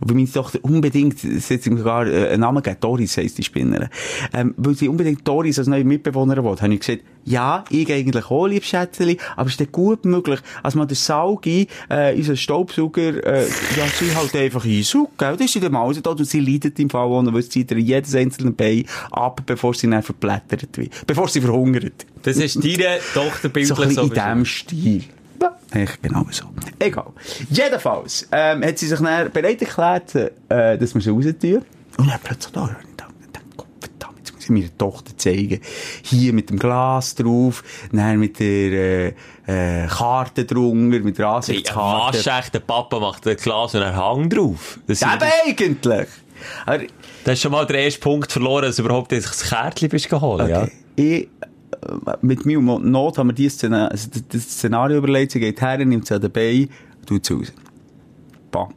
[0.00, 3.44] Und bei meiner Tochter unbedingt, es hat sogar äh, einen Namen gegeben, Doris heisst die
[3.44, 3.88] Spinnerin.
[4.32, 8.28] Ähm, weil sie unbedingt Doris als neue Mitbewohnerin will, habe ich gesagt, ja, ich eigentlich
[8.28, 12.36] auch, lieb Schätzeli, aber es ist dann gut möglich, als man den Saugi, äh, unseren
[12.36, 15.36] Staubsauger, äh, ja, sie halt einfach einsaugt, gell?
[15.36, 17.70] Das ist sie dann mal da und sie leidet im Fall ohne, weil sie zieht
[17.72, 21.06] jedes einzelne Bein ab, bevor sie dann verblättert wird.
[21.06, 22.06] Bevor sie verhungert.
[22.22, 25.04] Das ist deine Tochter So ein in diesem Stil.
[25.74, 26.44] Ja, genau so.
[26.78, 27.06] Egal.
[27.50, 31.24] Jedenfalls, ähm, hat sie sich dann bereit erklärt, äh, dass wir sie raus.
[31.98, 32.70] Und dann plötzlich da,
[34.18, 35.60] jetzt muss ich meiner Tochter zeigen.
[36.02, 41.34] Hier mit dem Glas drauf, dann mit der, äh, äh, Karte drunter, mit der Hey,
[41.36, 42.18] Ansichtskarte.
[42.18, 44.78] was echt, der Papa macht ein Glas und einen Hang drauf.
[44.86, 45.10] Das, Eben
[45.46, 46.08] eigentlich.
[46.66, 46.82] Aber,
[47.24, 50.48] das ist schon mal der erste Punkt verloren, dass du überhaupt das Kärtchen bist geholt,
[50.48, 50.62] ja.
[50.62, 50.72] okay.
[50.96, 51.28] Ich, äh,
[52.22, 55.78] mit mir und Not haben wir dieses Szenario, also das- Szenario überlegt, sie geht her,
[55.84, 56.68] nimmt sie an den Bein,
[57.06, 57.52] tut sie raus.
[58.50, 58.74] Bang.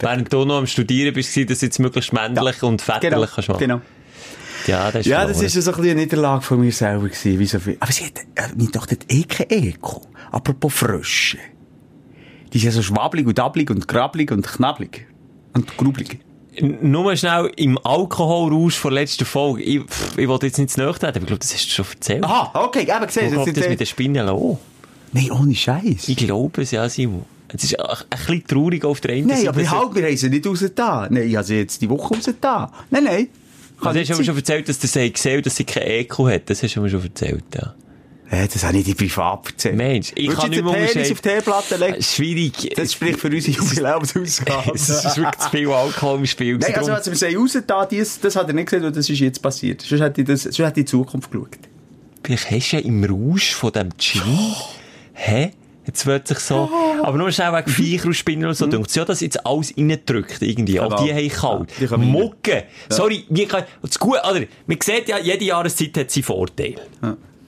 [0.00, 3.48] Während du noch am Studieren bist, dass du jetzt möglichst männlich und väterlich Genau, kannst
[3.48, 3.58] machen.
[3.58, 3.80] genau.
[4.66, 7.46] Ja, das ist Ja, das ist so ein eine Niederlage von mir selber gewesen, wie
[7.46, 7.76] so viel.
[7.80, 10.00] Aber sie hat, äh, meine Tochter hat eh kein Ekel.
[10.30, 11.38] Apropos Frösche.
[12.52, 15.06] Die sind ja so schwabbelig und dabbelig und grabbelig und knabbelig.
[15.54, 16.20] Und grubelig.
[16.60, 19.62] Nur schnell im Alkoholrausch von der letzten Folge.
[19.62, 21.86] Ich, pff, ich wollte jetzt nicht zu treten, aber ich glaube, das hast du schon
[21.92, 22.24] erzählt.
[22.24, 23.44] Aha, okay, eben gesehen.
[23.44, 24.58] Geht das mit den Spinnen los?
[25.12, 26.08] Nein, ohne Scheiß.
[26.08, 27.24] Ich glaube es, ja, Simon.
[27.50, 29.48] Es ist ein, bisschen traurig auf der einen Nein, Seite.
[29.50, 31.08] aber dass- halt, wir haben sie nicht raus da.
[31.10, 32.70] Nein, ich habe sie jetzt die Woche raus da.
[32.90, 33.28] Nein, nein.
[33.80, 34.24] Also, du hast aber sein.
[34.24, 36.50] schon erzählt, dass der sie gesehen dass sie keinen Ekel hat.
[36.50, 37.74] Das hast du mir schon erzählt, ja.
[38.30, 39.76] Äh, das habe ich dir privat erzählt.
[39.76, 42.02] Mensch, ich Würdest kann nicht mehr Penis auf die Herdplatte legen?
[42.02, 42.74] Schwierig.
[42.76, 44.72] Das spricht für unsere Jubiläumsausgabe.
[44.74, 46.58] Es ist wirklich zu viel Alkohol im Spiel.
[46.58, 48.92] Nein, also, Darum- als wir sie raus da, dies, das hat er nicht gesehen, weil
[48.92, 49.80] das ist jetzt passiert.
[49.82, 51.58] Sonst hätte ich das, sonst hätte ich in die Zukunft geschaut.
[52.22, 54.20] Vielleicht hast du ja im Rausch von dem Gin.
[55.14, 55.52] Hä?
[55.86, 56.68] Jetzt wird sich so.
[57.02, 58.66] Aber nur schnell wegen Viecher und Spinnen und so.
[58.66, 58.84] Mhm.
[58.92, 60.78] Ja, dass jetzt alles reindrückt, irgendwie.
[60.80, 61.02] Auch Genau.
[61.02, 61.70] die haben kalt.
[61.80, 62.04] Ja, die.
[62.04, 62.64] Mucke.
[62.90, 64.42] Sorry, wir kann, das Gute, oder?
[64.66, 66.74] Man sieht ja, jede Jahreszeit hat seinen Vorteil.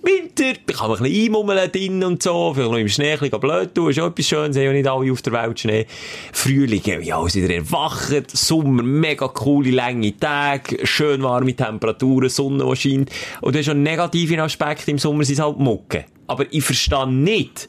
[0.03, 3.18] Winter, da kann man ein bisschen einmummeln drin und so, vielleicht noch im Schnee ein
[3.18, 5.86] bisschen blöd tun, ist auch etwas Schönes, haben ja nicht alle auf der Welt Schnee.
[6.32, 12.76] Frühling, ja, alles wieder erwacht, Sommer, mega coole, lange Tage, schön warme Temperaturen, Sonne, die
[12.76, 13.11] scheint.
[13.42, 16.07] Und das ist schon ein negativer Aspekt im Sommer, sind halt Mucke.
[16.26, 17.68] Aber ich verstehe nicht,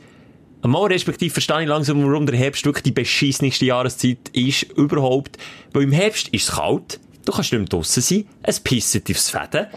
[0.64, 5.38] Mal respektive verstehe ich langsam, warum der Herbst wirklich die beschissenste Jahreszeit ist überhaupt.
[5.74, 9.32] Weil im Herbst ist es kalt, du kannst nicht mehr draussen sein, es pisset aufs
[9.32, 9.68] Fäden.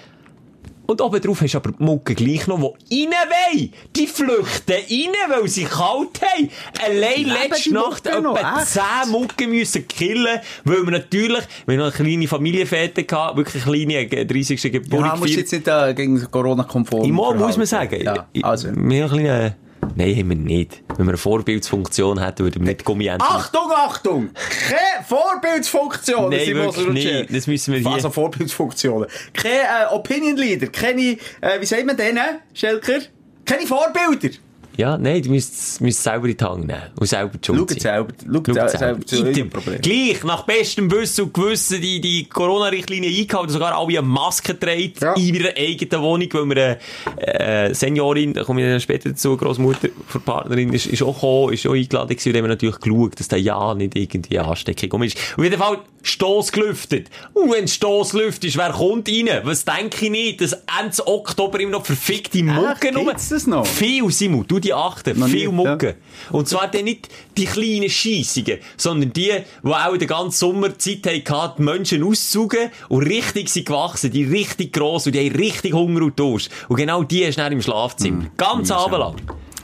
[0.86, 3.72] Und oben drauf hast du aber die Mucke gleich noch, die rein wollen.
[3.96, 6.50] Die flüchten rein, weil sie kalt haben.
[6.84, 8.68] Allein letzte Nacht Mucke noch, etwa echt?
[8.68, 13.66] 10 Mucken müssen killen, weil wir natürlich, wir haben noch eine kleine Familienfete gehabt, wirklich
[13.66, 14.60] eine kleine, äh, 30.
[14.72, 18.02] Geburtstag Ja, musst jetzt nicht äh, gegen Corona-konform Immer muss man sagen.
[18.02, 18.68] Ja, also.
[18.68, 19.54] Wir haben ein bisschen,
[19.96, 20.82] nein, haben wir nicht.
[20.96, 23.22] Wenn wir eine Vorbildsfunktion hätten, würden wir nicht Gummienten.
[23.22, 24.30] Achtung, Achtung!
[24.68, 26.30] Keine Vorbildsfunktion!
[26.30, 27.34] Nein, wirklich nicht.
[27.34, 29.08] Das müssen wir hier- Also Vorbildsfunktionen.
[29.32, 29.54] Keine
[29.90, 32.22] äh, Opinion Leader, keine, äh, wie sagt man denen,
[32.52, 33.00] Schelker?
[33.44, 34.30] Keine Vorbilder!
[34.76, 36.82] Ja, nein, du müsst, müsst selber in die Hand nehmen.
[36.98, 39.80] Und selber die Schuld Schaut selber, schaut selber, selber zu eurem Problem.
[39.80, 45.00] Gleich, nach bestem Wissen und Gewissen, die, die Corona-Richtlinie eingehalten, sogar alle eine Maske trägt,
[45.02, 45.14] Ja.
[45.14, 46.78] in ihrer eigenen Wohnung, weil wir
[47.16, 51.14] eine, äh, Seniorin, da komme ich dann später dazu, Großmutter von Partnerin, ist, ist auch
[51.14, 54.38] gekommen, ist auch eingeladen gewesen, und haben wir natürlich geschaut, dass der ja nicht irgendwie
[54.38, 55.16] Ansteckung ist.
[55.36, 57.08] Auf jeden Fall, Stoss gelüftet.
[57.32, 59.28] Und wenn Stoss lüftet, wer kommt rein?
[59.44, 63.66] Was denke ich nicht, dass Ende Oktober immer noch verfickte Mucke das noch?
[63.66, 65.96] Viel, Simon, du die achten, Noch nie, viel Mucke.
[66.30, 69.30] Und zwar dann nicht die kleinen Scheissungen, sondern die,
[69.62, 74.24] die auch den ganzen Sommer Zeit hatten, die Menschen auszugen und richtig sind gewachsen, die
[74.24, 76.50] richtig gross und die haben richtig Hunger und Durst.
[76.68, 78.26] Und genau die hast du dann im Schlafzimmer.
[78.36, 78.78] Ganz mühsam.
[78.78, 79.16] abendlang.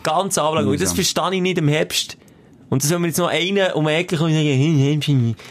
[0.03, 0.73] Ganz abendlang.
[0.73, 2.17] Und das verstehe ich nicht im Herbst.
[2.69, 5.11] Und dann soll mir jetzt noch einen um die Ecke kommen und sagen, hey, Herbst,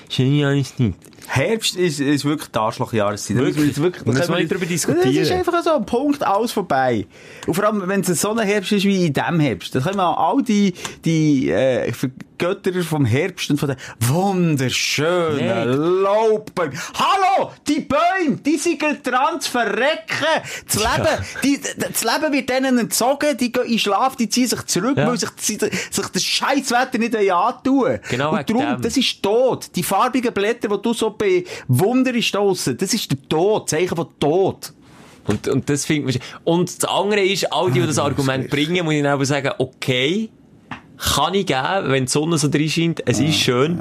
[0.09, 0.95] schön alles nicht.
[1.31, 3.37] Herbst ist, ist wirklich die Arschlochjahreszeit.
[3.37, 3.73] Da Wirklich?
[3.75, 5.39] Da müssen wir können nicht drüber Das ist diskutieren.
[5.39, 7.05] einfach so ein Punkt, alles vorbei.
[7.47, 9.97] Und vor allem, wenn es so ein Herbst ist wie in diesem Herbst, dann können
[9.97, 10.73] wir all die,
[11.05, 11.91] die äh,
[12.37, 16.01] Götter vom Herbst und von den wunderschönen.
[16.03, 16.79] Laubbäumen.
[16.95, 17.51] Hallo!
[17.67, 20.25] Die Bäume, die sind dran zu verrecken.
[20.65, 24.63] Das Leben, die, das Leben wird denen entzogen, die gehen in Schlaf, die ziehen sich
[24.65, 25.07] zurück, Ja.
[25.07, 27.99] weil sich, sich das Scheißwetter nicht antun.
[28.09, 28.81] Genau Und darum, dem.
[28.81, 29.67] das ist tot.
[29.75, 34.73] Die farbigen Blätter, die du so bewunderst draussen, das ist der Tod, Zeichen von Tod.
[35.27, 38.83] Und, und das findet man, und das andere ist, all die, die das Argument bringen,
[38.83, 40.29] muss ich dann aber sagen, okay,
[40.97, 43.79] kann ich geben, wenn die Sonne so drin scheint, es ist schön,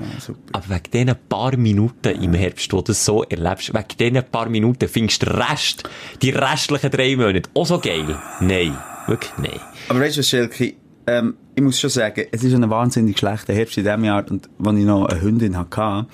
[0.53, 4.49] aber wegen diesen paar Minuten im Herbst, wo du das so erlebst, wegen diesen paar
[4.49, 5.89] Minuten findest du den Rest,
[6.23, 8.17] die restlichen drei Monate, auch so geil?
[8.41, 8.77] Nein.
[9.09, 9.61] Wirklich nein.
[9.89, 10.75] Aber weißt du was, Schelke?
[11.07, 14.25] Ähm, ich muss schon sagen, es ist ein wahnsinnig schlechter Herbst in diesem Jahr.
[14.31, 16.07] Und als ich noch eine Hündin hatte,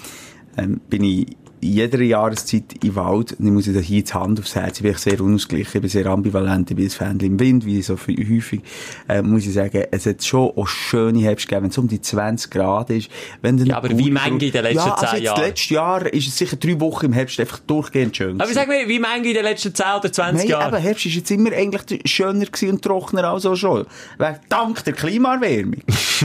[0.57, 3.33] ähm, bin ich in jeder Jahreszeit im Wald.
[3.33, 4.79] Und ich muss da hier die Hand aufs Herz.
[4.79, 7.81] Ich bin sehr unausgeglichen, ich bin sehr ambivalent, ich bin ein Fan im Wind, wie
[7.83, 8.61] so viel- häufig.
[9.09, 12.01] Äh, muss ich sagen, es hat schon auch schöne Herbst gegeben, wenn es um die
[12.01, 13.09] 20 Grad ist.
[13.43, 15.41] Wenn Ja, aber wie manche in den letzten ja, also 10 jetzt Jahren?
[15.41, 18.41] letztes Jahr ist es sicher drei Wochen im Herbst einfach durchgehend schön.
[18.41, 20.63] Aber sag mir, wie manche in den letzten 10 oder 20 Nein, Jahren?
[20.65, 23.87] aber Herbst ist jetzt immer eigentlich schöner gewesen und trockener als auch schon.
[24.19, 25.81] Wegen, dank der Klimaerwärmung.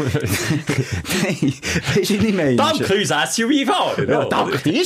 [1.24, 2.56] Nein, du, was ich meine?
[2.56, 4.10] Danke uns SUV-Fahrer!
[4.10, 4.84] Ja, dank dir,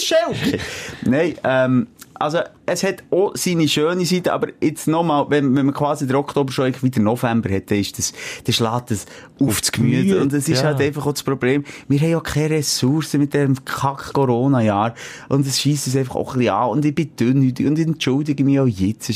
[1.05, 1.87] Nein, ähm,
[2.23, 6.15] also, es hat auch seine schöne Seite, aber jetzt nochmal, wenn, wenn man quasi den
[6.15, 8.13] Oktober schon wieder November hat, dann ist das,
[8.45, 9.05] dann schlägt das
[9.41, 10.07] auf das Gemüt.
[10.07, 10.69] Gemüt, Und das ist ja.
[10.69, 11.65] halt einfach auch das Problem.
[11.89, 14.93] Wir haben ja keine Ressourcen mit dem Kack-Corona-Jahr.
[15.27, 16.69] Und es schießt uns einfach auch ein bisschen an.
[16.69, 17.67] Und ich bin dünnhütig.
[17.67, 19.11] Und ich entschuldige mich auch jetzt,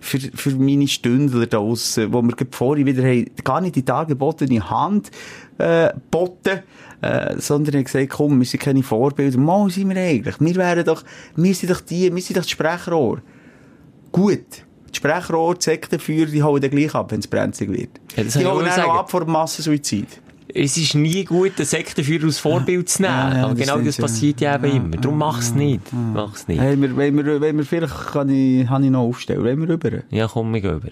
[0.00, 4.68] für, für meine Stündler da draussen, wo wir vorhin wieder haben, gar nicht die dargebotene
[4.68, 5.10] Hand,
[5.58, 6.60] äh, boten,
[7.02, 9.38] äh, sondern haben gesagt, komm, wir sind keine Vorbilder.
[9.38, 10.34] Mal sind wir eigentlich.
[10.40, 11.02] Wir wären doch,
[11.34, 13.20] wir sind doch die, wir sind doch das Sprechrohr.
[14.12, 14.64] Gut.
[14.90, 17.90] Die Sprechrohr, die Sektenführer, die hauen dann gleich ab, wenn es brenzlig wird.
[18.16, 18.90] Ja, das die hauen auch dann auch sagen.
[18.90, 20.08] ab vor dem Massensuizid.
[20.48, 23.14] Es ist nie gut, den Sektenführer als Vorbild zu nehmen.
[23.14, 24.02] Ja, ja, aber das genau das ja.
[24.02, 24.96] passiert ja eben immer.
[24.96, 25.82] Darum mach's nicht.
[25.92, 26.60] Mach's nicht.
[26.60, 29.44] Hey, wir, wenn wir, wenn wir, vielleicht kann ich, kann ich noch aufstellen.
[29.44, 29.90] Wenn wir rüber.
[30.10, 30.88] Ja, komm, wir gehen rüber.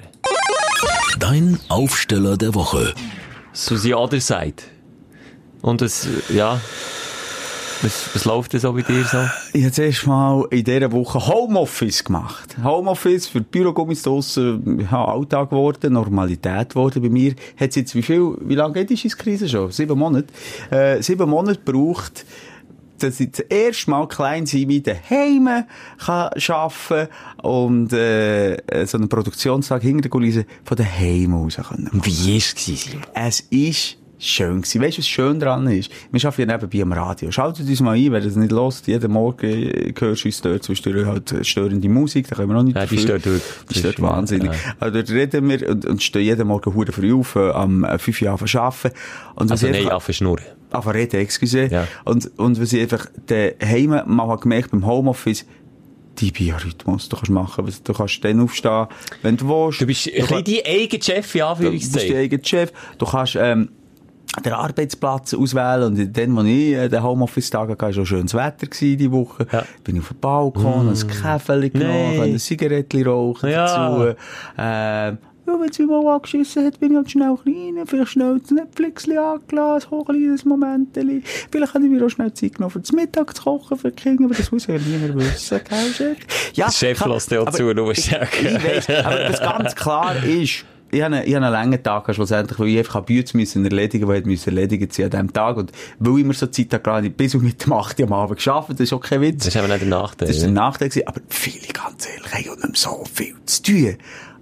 [1.19, 2.93] Dein Aufsteller der Woche.
[3.53, 4.21] Susi Other
[5.65, 6.61] Und es, ja,
[7.81, 9.17] was, was läuft denn so bei dir so?
[9.55, 12.55] Ich habe zuerst mal in dieser Woche Homeoffice gemacht.
[12.63, 17.01] Homeoffice für die Bürogummis draussen, ja, Alltag geworden, Normalität geworden.
[17.01, 19.71] Bei mir hat es jetzt wie viel, wie lange geht die Krise schon?
[19.71, 20.27] Sieben Monate.
[20.71, 22.27] Äh, sieben Monate braucht,
[22.99, 25.65] dass ich das erste Mal klein sein mit daheim
[25.97, 27.09] kann arbeiten
[27.41, 31.89] und äh, so einen Produktionstag hinter der Kulisse von daheim aus können.
[32.03, 32.87] Wie ist es?
[33.15, 33.97] Es ist
[34.27, 34.81] schön gewesen.
[34.83, 35.91] Weißt du, was schön dran ist?
[36.13, 37.31] Wir arbeiten ja nebenbei am Radio.
[37.31, 38.87] Schaltet uns mal ein, wer das nicht hört.
[38.87, 42.29] Jeden Morgen äh, hörst du uns dort zwischendurch halt störende Musik.
[42.29, 43.07] Da können wir noch nicht Ja, die dafür.
[43.21, 43.43] stört wirklich.
[43.71, 44.53] Die stört Das ist- wahnsinnig.
[44.53, 44.59] ja.
[44.81, 47.99] Also dort reden wir und, und stehen jeden Morgen hure früh auf, äh, am äh,
[47.99, 48.91] 5 Uhr an arbeiten.
[49.35, 50.45] Und Also nein, auf Schnurren.
[50.71, 51.67] Ah, reden, excuse.
[51.71, 51.87] Ja.
[52.05, 55.47] Und, und was ich einfach daheim mal gemerkt beim Homeoffice,
[56.19, 57.09] die Biorhythmus.
[57.09, 58.87] Du kannst machen, was, du kannst dann aufstehen,
[59.23, 59.81] wenn du willst.
[59.81, 62.73] Du bist ein bisschen kannst- dein eigener Chef, in Du bist dein eigener Chef.
[62.99, 63.69] Du kannst, ähm,
[64.43, 65.83] den Arbeitsplatz auswählen.
[65.85, 69.47] Und dann, als ich äh, den Homeoffice-Tag hatte, war schon schönes Wetter gewesen, die Woche.
[69.53, 69.65] Ja.
[69.85, 73.67] Bin ich auf den Balkon, ein Käferchen genommen, ein Zigarettchen rauchen Ja.
[73.67, 74.17] dazu.
[74.59, 78.39] Ähm, ja, wenn es mich mal angeschissen hat, bin ich halt schnell rein, vielleicht schnell
[78.41, 80.99] das Netflix angelassen, ein kleines Moment.
[81.51, 83.97] Vielleicht habe ich mir auch schnell Zeit genommen, für das Mittag zu kochen für die
[84.03, 86.17] Kinder, aber das muss ja niemand wissen, gell, Chef?
[86.55, 90.65] Ja, Der Chef lässt dir auch zu, nur ich weiss, aber was ganz klar ist,
[90.95, 94.09] ich habe einen, ich habe einen langen Tag schlussendlich, weil ich einfach Bütze müssen erledigen,
[94.13, 95.57] die müssen erledigt sein an diesem Tag.
[95.57, 98.37] Und weil ich mir so Zeit hatte, bis um mit dem 8 Uhr am Abend
[98.37, 99.45] geschafft, das ist auch kein Witz.
[99.45, 100.29] Das ist eben nicht der Nachteil.
[100.29, 100.49] Das ja.
[100.49, 103.97] ein Nachteil gewesen, aber viele, ganz ehrlich, haben ja nicht so viel zu tun.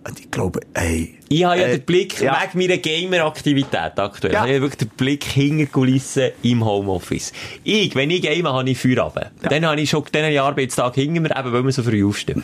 [0.05, 1.17] Und ich glaube, ey.
[1.29, 2.37] Ich habe ja äh, den Blick, ja.
[2.43, 4.41] wegen meiner Gamer-Aktivität aktuell, Ja.
[4.41, 7.33] habe ich ja wirklich den Blick hinter Kulissen im Homeoffice.
[7.63, 9.31] Ich, wenn ich game, habe ich Feierabend.
[9.43, 12.05] Dann habe ich schon, dann habe ich Arbeitstag hinter mir, eben weil wir so früh
[12.05, 12.43] aufstehen.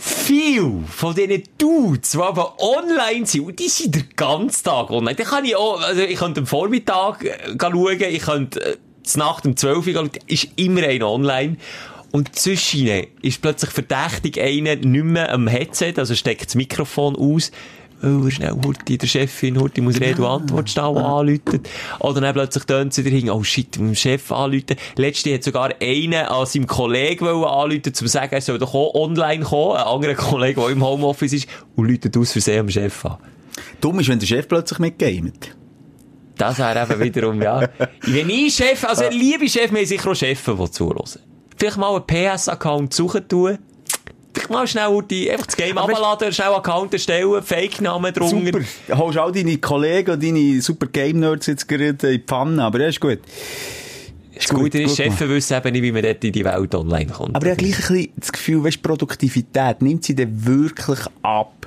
[0.00, 5.16] Viel von diesen Dudes, die aber online sind, und die sind den ganzen Tag online.
[5.16, 8.76] Dann kann ich auch, also ich könnte am Vormittag äh, schauen, ich könnte äh,
[9.16, 11.56] Nacht um 12 Uhr schauen, ist immer einer online.
[12.12, 17.16] Und zwischen ihnen ist plötzlich verdächtig einer nicht mehr am Headset, also steckt das Mikrofon
[17.16, 17.50] aus,
[18.00, 21.68] weil er schnell Hurti, der Chefin, Hurti muss Rede und Antwort stehen, die anläutet.
[22.00, 24.76] Oder dann plötzlich tönt sie dahin, oh shit, dem Chef anläuten.
[24.96, 28.94] Letzte hat sogar einen an seinem Kollegen anläuten, um zu sagen, er soll doch auch
[28.94, 33.04] online kommen, ein anderer Kollege, der im Homeoffice ist, und läutet aus Versehen am Chef
[33.04, 33.18] an.
[33.80, 35.56] Dumm ist, wenn der Chef plötzlich mitgamet.
[36.36, 37.68] Das wäre eben wiederum, ja.
[38.02, 41.04] Wenn ich Chef, also liebe Chef, wir haben sicher auch Chefs, die zuhören.
[41.56, 43.58] vielleicht mal einen PS-Account suchen tun.
[44.38, 48.36] Vielleicht mal schnell die, einfach das Game Aber abladen, schnell Account erstellen, Fake-Namen drunter.
[48.36, 48.60] Super.
[48.86, 52.78] Du holst all deine Kollegen und deine super Game-Nerds jetzt gerade in die Pfanne, aber
[52.78, 53.18] das ist gut.
[54.34, 57.34] Das Gute ist, Chefs wissen eben nicht, wie man dort in die Welt online kommt.
[57.34, 61.57] Aber ich habe gleich ein bisschen das Gefühl, weißt, Produktivität nimmt sie dann wirklich ab.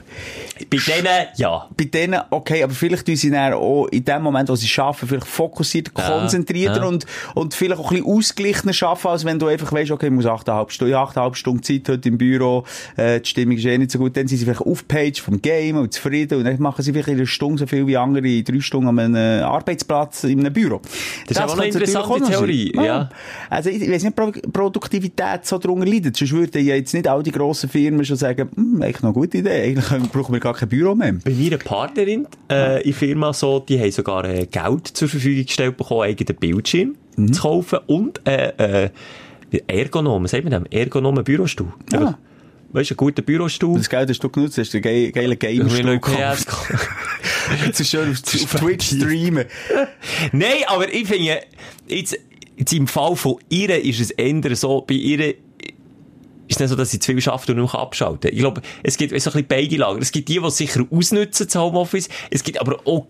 [0.70, 1.68] Bei denen, ja.
[1.76, 5.08] Bei denen, okay, aber vielleicht tun sie dann auch in dem Moment, wo sie arbeiten,
[5.08, 6.88] vielleicht fokussierter, Ja, konzentrierter ja.
[6.88, 7.06] und,
[7.36, 10.26] und vielleicht auch ein bisschen ausgeglichener arbeiten, als wenn du einfach weißt, okay, ich muss
[10.26, 12.64] 8,5 Stunden, 8,5 Stunden Zeit heute im Büro,
[12.98, 15.42] äh, die Stimmung ist eh nicht so gut, dann sind sie vielleicht auf Page vom
[15.42, 18.28] Game und zufrieden und dann machen sie vielleicht in einer Stunde so viel wie andere
[18.28, 20.82] in drei Stunden an einem äh, Arbeitsplatz in einem Büro.
[21.28, 22.32] Das ist aber eine interessante.
[22.32, 23.10] Theorie, ja.
[23.50, 26.18] Also ich, ich weiss nicht, Pro Produktivität so darunter leidet.
[26.18, 29.14] Sonst würden ja jetzt nicht all die grossen Firmen schon sagen, hm, eigentlich noch eine
[29.14, 31.14] gute Idee, eigentlich brauchen wir gar kein Büro mehr.
[31.24, 35.08] Bei mir eine Partnerin äh, in der Firma so, die haben sogar äh, Geld zur
[35.10, 37.34] Verfügung gestellt bekommen, eigenen Bildschirm Mhm.
[37.34, 38.90] zu kaufen und äh, äh,
[39.68, 40.66] Ergonom, was sagt man dem?
[40.72, 41.74] Ergonomen Bürostuhl.
[41.92, 42.18] Ja.
[42.72, 43.78] Weißt du, einen guten Bürostuhl.
[43.78, 46.48] Das Geld hast du genutzt, hast du einen ge geilen Gamer-Stuhl gekauft.
[46.48, 49.46] PS Jetzt ist schön auf, auf Twitch streamen.
[50.32, 51.42] Nein, aber ich finde,
[51.90, 52.18] jetzt,
[52.56, 55.34] jetzt im Fall von ihr ist es eher so, bei ihr
[56.52, 58.34] ist nicht so, dass sie zu viel schafft und nur abschalten kann.
[58.34, 60.00] Ich glaube, es gibt so ein bisschen beide Lager.
[60.00, 62.10] Es gibt die, die sicher ausnutzen, das Homeoffice.
[62.30, 63.08] Es gibt aber auch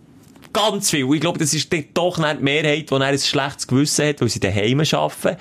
[0.54, 1.12] ganz viel.
[1.14, 4.39] Ich glaube, das ist doch nicht die Mehrheit, die ein schlechtes Gewissen hat, weil sie
[4.39, 5.38] daheim arbeiten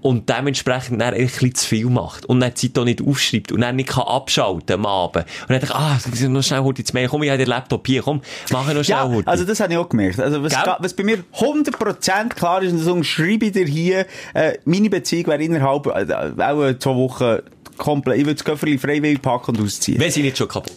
[0.00, 3.50] und dementsprechend dann ein bisschen zu viel macht und dann die Zeit auch nicht aufschreibt
[3.52, 5.24] und dann nicht kann abschalten am Abend.
[5.42, 7.86] Und dann denkt, ah, ich noch schnell heute ins Mail, komm, ich habe den Laptop
[7.86, 9.26] hier, komm, mach ich noch schnell Ja, heute.
[9.28, 10.20] also das habe ich auch gemerkt.
[10.20, 10.74] Also was, Gell?
[10.78, 15.26] was bei mir 100% klar ist, und das schreibe ich dir hier, äh, meine Beziehung
[15.26, 17.38] wäre innerhalb, äh, auch zwei Wochen
[17.76, 20.00] komplett, ich würde das Köfferli freiwillig packen und ausziehen.
[20.00, 20.76] Wenn sie nicht schon kaputt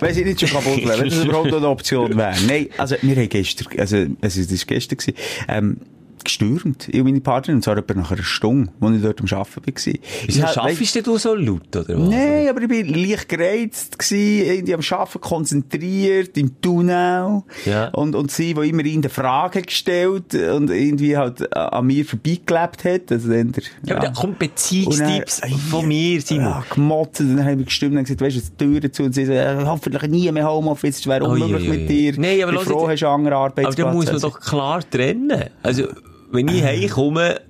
[0.00, 2.34] Wenn sie nicht schon kaputt wäre, wenn das überhaupt noch eine Option wäre.
[2.46, 5.14] Nein, also wir haben gestern, also, also das war gestern, gewesen,
[5.48, 5.76] ähm,
[6.24, 9.38] gestürmt, ich und meine Partnerin, und zwar etwa nach einer Stunde, als ich dort am
[9.38, 9.94] Arbeiten war.
[10.26, 12.08] Wieso hab- schaffst du so laut, oder was?
[12.08, 17.42] Nein, aber ich bin leicht gereizt irgendwie am Arbeiten konzentriert, im Tunnel.
[17.64, 17.88] Ja.
[17.90, 23.12] Und, und sie, die immer in Fragen gestellt und irgendwie halt an mir vorbeigelebt hat.
[23.12, 26.44] Also dann der, Ja, aber da kommt Beziehungstipps dann- von mir, Simon.
[26.44, 29.14] Ja, gemotzt, und dann haben wir gestimmt und gesagt, weißt du, die Türen zu und
[29.14, 31.78] sie so, äh, hoffentlich nie mehr Homeoffice, es wäre unmöglich ui, ui.
[31.78, 32.14] mit dir.
[32.18, 34.40] Nein, aber ich bin froh, hast du einen anderen Aber da muss man Also, doch
[34.40, 35.44] klar trennen.
[35.62, 35.84] Also,
[36.30, 37.40] wenn ich heimkomme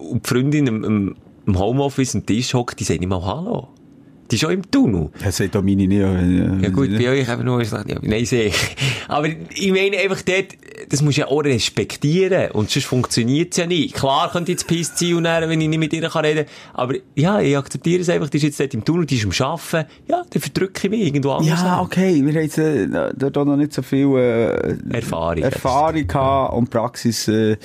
[0.00, 1.16] und die Freundin im, im,
[1.46, 3.68] im Homeoffice am Tisch hockt, die sagt nicht mal Hallo.
[4.30, 5.10] Die ist schon im Tunnel.
[5.24, 6.00] Das sagt Domini nicht.
[6.00, 8.52] Ja gut, bei euch eben nur, ja, nein, sehe.
[9.08, 10.48] Aber ich meine einfach dort,
[10.90, 12.50] das musst du ja auch respektieren.
[12.52, 13.94] Und sonst funktioniert es ja nicht.
[13.94, 16.46] Klar könnte ich jetzt Piss ziehen und dann, wenn ich nicht mit ihr kann reden
[16.74, 18.28] Aber ja, ich akzeptiere es einfach.
[18.28, 19.88] Die ist jetzt dort im Tunnel, die ist am Arbeiten.
[20.08, 21.60] Ja, dann verdrücke ich mich irgendwo anders.
[21.60, 21.86] Ja, an.
[21.86, 22.22] okay.
[22.24, 22.86] Wir haben jetzt, äh,
[23.38, 25.42] auch noch nicht so viel, äh, Erfahrung.
[25.42, 27.56] Erfahrung gehabt und Praxis, äh, äh,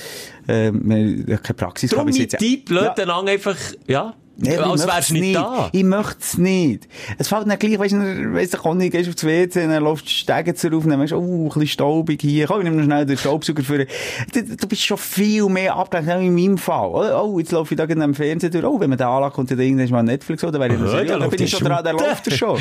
[0.48, 2.38] wir haben keine Praxis Darum gehabt mein jetzt.
[2.40, 2.94] Tipp, Ja.
[3.26, 3.58] einfach,
[3.88, 5.70] ja, Nee, ich als wärst du nicht, da.
[5.72, 6.88] Ich möchte es nicht.
[7.20, 10.08] Es fällt nicht gleich, weißt du, weißt du, du gehst aufs WC, dann läufst du
[10.08, 12.78] die Stege zu rauf, dann weißt du, oh, ein bisschen staubig hier, komm, ich nehme
[12.78, 16.90] noch schnell den Staubsauger für, du, du bist schon viel mehr abgelenkt, in meinem Fall.
[16.90, 19.36] Oh, oh jetzt laufe ich da gerade am Fernsehen durch, oh, wenn man da anlegt,
[19.36, 21.68] kommt dann irgendwann mal Netflix, oder wäre ich noch da dann bin ich der schon
[21.68, 22.08] dran, dann Shooter.
[22.10, 22.60] läuft er schon.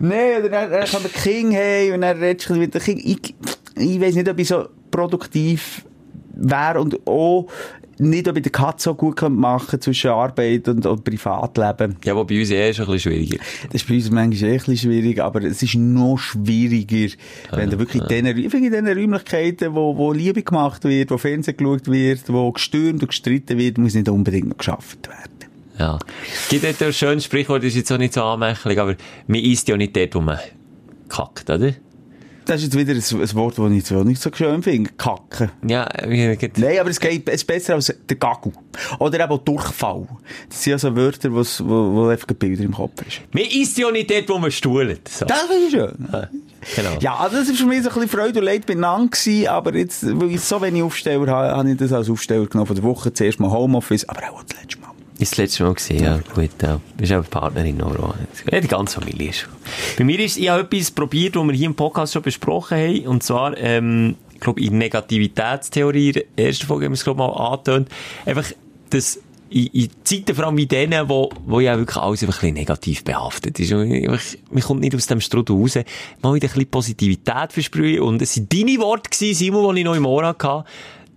[0.00, 2.98] nee, oder dann, dann kommt der King hey, und dann redest du mit dem King.
[2.98, 3.34] Ich,
[3.76, 5.84] ich weiss nicht, ob ich so produktiv
[6.34, 7.46] wäre und auch
[8.00, 11.96] nicht, ob ich den Cut so gut machen zwischen Arbeit und, und Privatleben.
[12.04, 13.38] Ja, wo bei uns eh ist ein bisschen schwieriger.
[13.64, 17.14] Das ist bei uns manchmal eh ein bisschen schwierig, aber es ist noch schwieriger,
[17.52, 21.86] wenn du wirklich finde, in diesen Räumlichkeiten, wo, wo Liebe gemacht wird, wo Fernsehen geschaut
[21.88, 25.38] wird, wo gestürmt und gestritten wird, muss nicht unbedingt noch geschafft werden.
[25.78, 25.98] Ja.
[26.42, 28.96] Es gibt dort ein schönes Sprichwort, das ist jetzt auch nicht so anmächtig, aber
[29.26, 30.38] man isst ja nicht dort, wo man
[31.08, 31.74] kackt, oder?
[32.48, 34.90] Das ist jetzt wieder ein, Wort, das ich jetzt nicht so schön finde.
[34.96, 35.50] Kacken.
[35.66, 38.52] Ja, wie geht Nein, aber es geht, es ist besser als der Gagel.
[38.98, 40.08] Oder eben Durchfall.
[40.48, 43.20] Das sind ja so Wörter, wo, wo einfach Bilder im Kopf ist.
[43.32, 45.06] Man isst ja nicht dort, wo man stuhlt.
[45.08, 45.26] So.
[45.26, 46.08] Das ist schön.
[46.74, 46.98] Genau.
[47.00, 49.76] Ja, also das war für mich so ein bisschen Freude und Leid beieinander gewesen, aber
[49.76, 52.84] jetzt, weil ich so wenig Aufsteller habe, habe ich das als Aufsteller genommen von der
[52.84, 53.12] Woche.
[53.12, 54.87] Zuerst mal Homeoffice, aber auch das letzte Mal.
[55.18, 56.20] Das letzte Mal gesehen, ja.
[56.34, 56.80] Gut, ja.
[57.00, 58.14] Ist auch Partnerin noch.
[58.50, 59.48] Ja, die ganze Familie ist.
[59.96, 63.06] Bei mir ist, ich habe etwas probiert, was wir hier im Podcast schon besprochen haben.
[63.08, 67.20] Und zwar, ähm, ich glaube, in Negativitätstheorie, in der ersten Folge haben wir es, glaube
[67.20, 67.88] ich, mal angetönt.
[68.26, 68.44] Einfach,
[68.90, 69.18] das,
[69.50, 72.54] in, in Zeiten vor allem wie denen, wo, wo ja wirklich alles einfach ein bisschen
[72.54, 73.72] negativ behaftet ist.
[73.72, 75.74] Und einfach, man kommt nicht aus dem Strudel raus.
[76.22, 78.02] Mal wieder ein bisschen Positivität versprühen.
[78.02, 80.64] Und es sind deine Worte gewesen, Simon, die ich noch im Ohr hatte,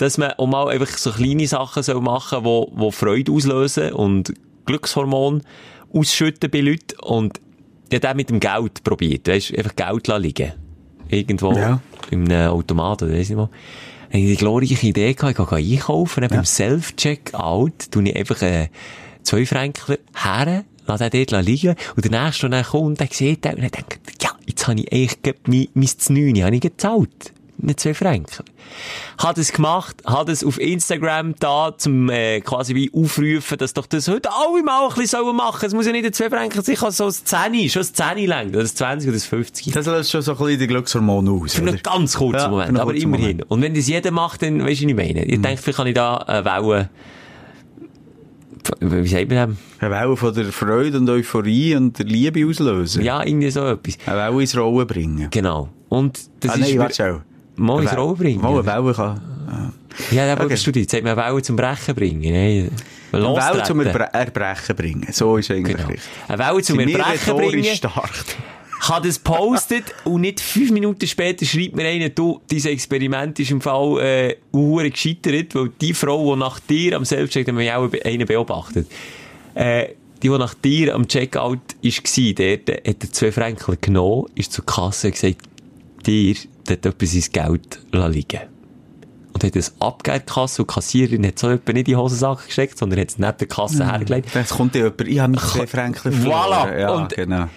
[0.02, 3.94] dass man auch mal einfach so kleine Sachen soll machen soll, die, die Freude auslösen
[3.94, 4.34] und
[4.66, 5.42] Glückshormone
[5.94, 7.00] ausschütten bei Leuten.
[7.02, 7.40] Und
[7.90, 9.28] ich habe mit dem Geld probiert.
[9.28, 10.52] Weißt, einfach Geld lassen liegen.
[11.10, 11.82] Irgendwo Ja.
[12.10, 13.44] in einem Automat oder weiss nicht wo.
[13.44, 18.42] Habe ich die glorreiche Idee gehabt, ich gehe einkaufen, dann beim Self-Checkout tue ich einfach,
[18.42, 18.70] äh,
[19.24, 23.46] zwei Fränkler her, lass den dort liegen, und der nächste, der dann kommt, der sieht
[23.46, 27.34] den, und denkt, ja, jetzt habe ich eigentlich mein, mein Znüni, habe ich gezahlt.
[27.64, 28.44] Nicht zwei Franken.
[29.18, 33.86] Hat es gemacht, hat es auf Instagram da, zum, äh, quasi wie aufrufen, dass doch
[33.86, 35.66] das heute alle mal ein bisschen sollen machen.
[35.66, 38.26] Es muss ja nicht ein zwei Franken sein, kann so ein Zehni, schon ein Zehni
[38.26, 39.74] lang, oder ein 20 oder ein 50.
[39.74, 41.54] Das löst schon so ein bisschen die Glückshormone aus.
[41.54, 41.72] Für oder?
[41.74, 43.28] einen ganz kurzen Ja, Moment, aber kurzen immerhin.
[43.28, 43.52] Moment.
[43.52, 45.24] Und wenn das jeder macht, dann weisst du, was ich meine.
[45.26, 46.90] Ich denke, vielleicht kann ich da äh, Wellen,
[48.80, 49.58] wie sagt man das?
[49.80, 53.04] Eine Welle von der Freude und Euphorie und der Liebe auslösen.
[53.04, 53.98] Ja, irgendwie so etwas.
[54.06, 55.28] Eine Welle ins Rollen bringen.
[55.32, 55.70] Genau.
[55.90, 56.62] Und das ah, ist...
[56.62, 57.22] nein, mir- warte schon.
[57.56, 58.42] Mal ins Rollen bringen.
[58.42, 59.22] Mal eine Welle kann...
[60.12, 60.56] Ja, aber Okay.
[60.72, 62.22] du jetzt sagt man Wellen zum Brechen bringen.
[62.22, 62.72] Nein.
[63.12, 65.08] Eine Welle zum Erbre Erbrechen bringen.
[65.12, 65.90] So ist eigentlich Genau.
[65.90, 66.10] richtig.
[66.30, 67.64] Eine Welle zum Sind wir Erbrechen bringen.
[67.76, 68.12] stark.
[68.82, 73.52] Hat es postet und nicht fünf Minuten später schreibt mir einer, du, dieses Experiment ist
[73.52, 77.78] im Fall, äh, hure gescheitert, weil die Frau, die nach dir am Selbstcheck, haben wir
[77.78, 78.88] auch einen beobachtet,
[79.54, 79.90] äh,
[80.24, 84.52] die, die nach dir am Checkout ist, war, dort hat er zwei Franken genommen, ist
[84.54, 85.38] zur Kasse und gesagt,
[86.08, 86.36] dir,
[86.68, 88.40] dort etwas ins Geld liegen.
[89.34, 92.46] Und hat es abgegeben, Kasse, und die Kassiererin hat so etwa nicht in die Hosensache
[92.48, 94.30] gesteckt, sondern hat es neben der Kasse hergelegt.
[94.34, 96.70] Das kommt ja jemand, ich habe mich zwei Franken verloren.
[96.70, 96.80] Voilà.
[96.80, 97.48] Ja, Und- genau.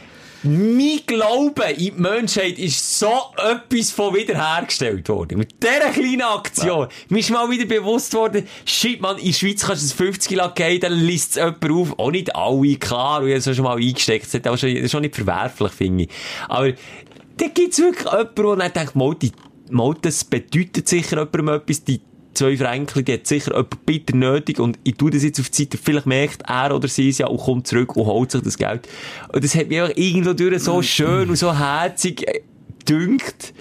[0.46, 5.38] Mein Glaube in die Menschheit ist so etwas von wiederhergestellt worden.
[5.38, 6.88] Mit dieser kleinen Aktion.
[7.09, 10.36] Mir ist mal wieder bewusst worden, shit, man, in der Schweiz kannst du es 50
[10.36, 11.98] Lack geben, dann liest es jemand auf.
[11.98, 14.26] Auch nicht alle, klar, und ich habe es schon mal eingesteckt.
[14.26, 16.11] Das ist auch schon, schon nicht verwerflich, finde ich.
[16.46, 16.72] Aber,
[17.37, 19.32] da gibt's wirklich jemanden, der dann denkt, mal, die,
[19.70, 22.01] mal, das bedeutet sicher jemandem etwas, die
[22.35, 25.62] zwei Franken, die hat sicher jemand bitter nötig und ich tue das jetzt auf die
[25.62, 28.59] Seite, vielleicht merkt er oder sie es ja und kommt zurück und holt sich das
[28.59, 28.89] Geld.
[29.32, 32.41] Und das hat mich einfach irgendwo durch so schön und so herzig äh,
[32.89, 33.55] dünkt,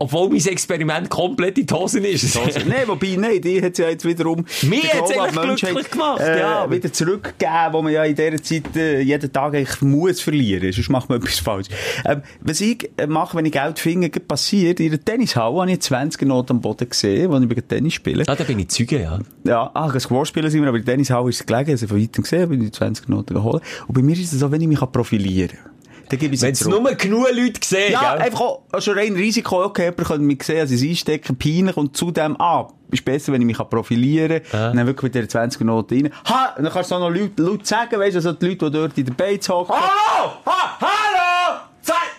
[0.00, 2.38] obwohl mein Experiment komplett in die Hosen ist.
[2.66, 4.44] Nein, wobei, nein, die hat ja jetzt wiederum...
[4.62, 8.76] Mir die Menschheit, glücklich gemacht, äh, ja, Wieder zurückgegeben, wo man ja in dieser Zeit
[8.76, 10.72] äh, jeden Tag eigentlich muss verlieren.
[10.72, 11.66] Sonst macht man etwas falsch.
[12.04, 15.80] Ähm, was ich äh, mache, wenn ich Geld finde, passiert, in der Tennishalle habe ich
[15.80, 18.24] 20 Noten am Boden gesehen, als ich Tennis spiele.
[18.28, 19.18] Ah, da bin ich Zeuge, ja.
[19.44, 21.88] Ja, ah, ein Squash spielen sind wir, aber in der Tennishalle ist es gelegen, also
[21.88, 23.62] von weitem gesehen, bin ich 20 Noten geholt.
[23.88, 25.77] Und bei mir ist es so, wenn ich mich profilieren kann,
[26.08, 28.22] dann gebe ich Wenn es nur genug Leute sehen, Ja, gell?
[28.26, 31.76] einfach auch, auch schon rein Risiko, okay, jemand könnte mich sehen, also es einstecken, peinlich
[31.76, 35.60] und zudem, ah, ist besser, wenn ich mich profilieren kann, dann wirklich mit der 20
[35.62, 36.12] Noten rein.
[36.26, 36.54] Ha!
[36.56, 38.72] Und dann kannst du auch noch laut, laut sagen, weißt du, also die Leute, die
[38.78, 39.74] dort in der Beiz hocken.
[39.74, 40.32] Hallo!
[40.46, 41.60] Ha, hallo!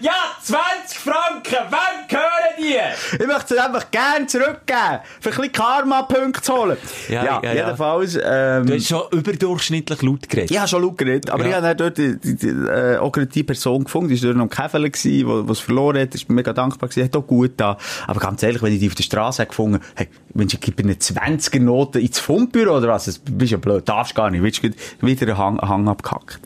[0.02, 1.72] Ja, 20 Franken!
[1.72, 3.18] Wem gehören die?
[3.22, 6.78] Ich möchte es einfach gerne zurückgeben, für ein bisschen Karma-Punkte zu holen.
[7.08, 7.54] Ja, ja, ja.
[7.54, 10.52] jedenfalls, ähm, Du hast schon überdurchschnittlich laut geredet.
[10.52, 11.50] Ich habe schon laut geredet, aber Ja.
[11.50, 14.28] ich habe dann dort die, die, die, äh, auch gerade die Person gefunden, die war
[14.28, 14.90] dort noch am Käfele
[15.26, 17.78] wo es verloren hat, ist mir mega dankbar gewesen, hat auch gut da.
[18.08, 20.94] Aber ganz ehrlich, wenn ich die auf der Straße gefunden, hey, Mensch, ich gebe eine
[20.94, 24.70] 20er Note ins Fundbüro oder was, das bist ja blöd, darfst gar nicht, willst du
[25.02, 26.40] wieder einen Hang, einen Hang abgehackt.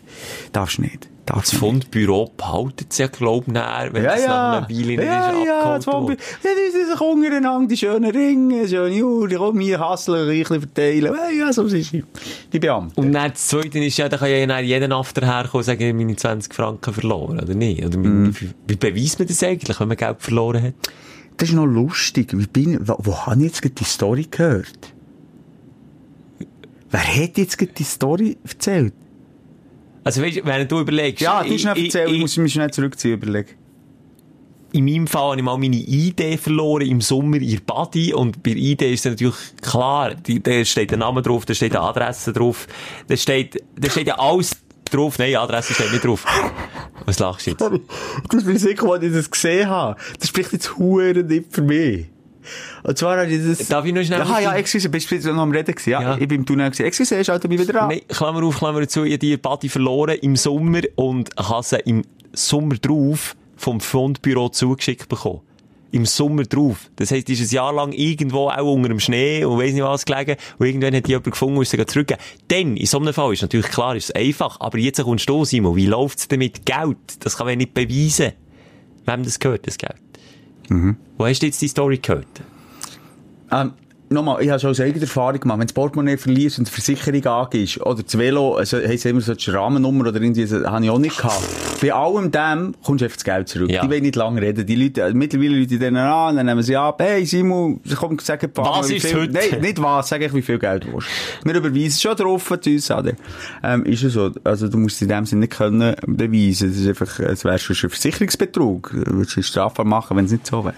[0.52, 1.08] Darfst nicht.
[1.26, 1.54] Das.
[1.54, 4.52] Fundbüro behaltet es ja, glaub ich, näher, wenn Ja, nach ja.
[4.58, 6.18] einer Weile nicht ja, ist ja, das Fundbüro.
[6.44, 10.38] Ja, die sind sich untereinander, die schönen Ringe, schöne Uhr, die kommen hier hasseln, ein
[10.38, 11.14] bisschen verteilen.
[11.16, 12.04] Ja, ja, so sind die,
[12.52, 13.00] die Beamten.
[13.00, 15.88] Und dann das Zweite ist ja, da kann ja jeder After herkommen und sagen, ich
[15.88, 17.86] habe meine 20 Franken verloren, oder nicht?
[17.86, 18.36] Oder Mhm.
[18.40, 20.74] wie, wie beweist man das eigentlich, wenn man Geld verloren hat?
[21.38, 22.38] Das ist noch lustig.
[22.38, 24.94] Wie bin, wo, wo habe ich jetzt die Story gehört?
[26.92, 28.94] Wer hat jetzt die Story erzählt?
[30.04, 31.22] Also weißt, wenn du überlegst...
[31.22, 33.50] Ja, du hast nicht ich- erzählt, ich, ich- muss mich schnell zurückziehen, überlegen.
[34.74, 38.42] in meinem Fall habe ich mal meine ID verloren im Sommer in der Body und
[38.44, 42.34] bei ID ist natürlich klar, die, da steht der Name drauf, da steht eine Adresse
[42.34, 42.68] drauf,
[43.08, 44.52] da steht, da steht ja alles
[44.92, 46.26] drauf, nein, Adresse steht nicht drauf.
[47.06, 47.62] Was lachst du jetzt?
[47.62, 50.00] Das bin ich sicher, als ich das gesehen habe.
[50.20, 52.06] Das spricht jetzt hure nicht für mich.
[52.84, 53.68] Und zwar habe ich das...
[53.68, 55.90] Darf ich noch schnell- Ja, ja, excuse, bist du noch am Reden gewesen?
[55.90, 56.18] Ja, Ja.
[56.18, 56.86] ich bin im Tunnel gewesen.
[56.86, 57.90] Excuse, schalte mich wieder an.
[57.90, 61.78] Nein, Klammer auf, Klammer zu, ich habe die Body verloren im Sommer und habe sie
[61.86, 65.42] im Sommer drauf vom Fundbüro zugeschickt bekommen.
[65.92, 66.90] Im Sommer drauf.
[66.96, 69.84] Das heisst, die ist ein Jahr lang irgendwo auch unter dem Schnee und weiss nicht
[69.84, 70.38] was gelegen.
[70.58, 72.26] Und irgendwann hat die jemand gefunden und ist sie zurückgegeben.
[72.48, 74.60] Dann, in so einem Fall, ist natürlich klar, ist es einfach.
[74.60, 76.98] Aber jetzt kommst du, Simon, wie läuft's denn mit Geld?
[77.20, 78.32] Das kann man nicht beweisen.
[79.06, 79.94] Wem das gehört, das Geld?
[81.18, 82.28] Wo hast du jetzt die Story gehört?
[83.52, 83.74] Ähm,
[84.14, 87.26] nochmal, ich habe schon aus eigener Erfahrung gemacht, wenn das Portemonnaie verlierst und die Versicherung
[87.26, 90.90] angehst, oder das Velo, also, heisst immer so die Rahmennummer oder irgendwie, das habe ich
[90.90, 91.44] auch nicht gehabt.
[91.82, 93.70] Bei allem dem kommst du einfach das Geld zurück.
[93.70, 93.82] Ja.
[93.82, 94.66] Die wollen nicht lange reden.
[94.66, 98.44] Die Leute, äh, mittlerweile Leute denen an, dann nehmen sie ab, hey Simon, komm, sag
[98.44, 99.34] ein paar Was ist viel, heute?
[99.34, 101.08] Nein, nicht was, sag ich, wie viel Geld du willst.
[101.44, 103.12] Wir überweisen schon drauf zu uns, oder?
[103.64, 104.32] Ähm, ist ja so.
[104.44, 106.70] Also, du musst in dem Sinne nicht können beweisen.
[106.70, 108.92] Das ist einfach, es wäre schon ein Versicherungsbetrug.
[109.06, 110.76] Du würdest strafbar machen, wenn es nicht so wäre.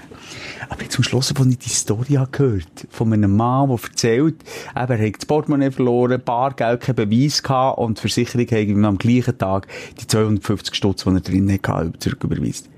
[0.70, 4.36] Aber zum Schluss, als ich die Story habe gehört, von einem Mann, der erzählt,
[4.76, 8.86] eben, er hat das Portemonnaie verloren, Bargeld, keinen Beweis gehabt und die Versicherung hat ihm
[8.86, 9.68] am gleichen Tag
[10.00, 12.70] die 250 Stutz, die er drin hatte, zurücküberweist.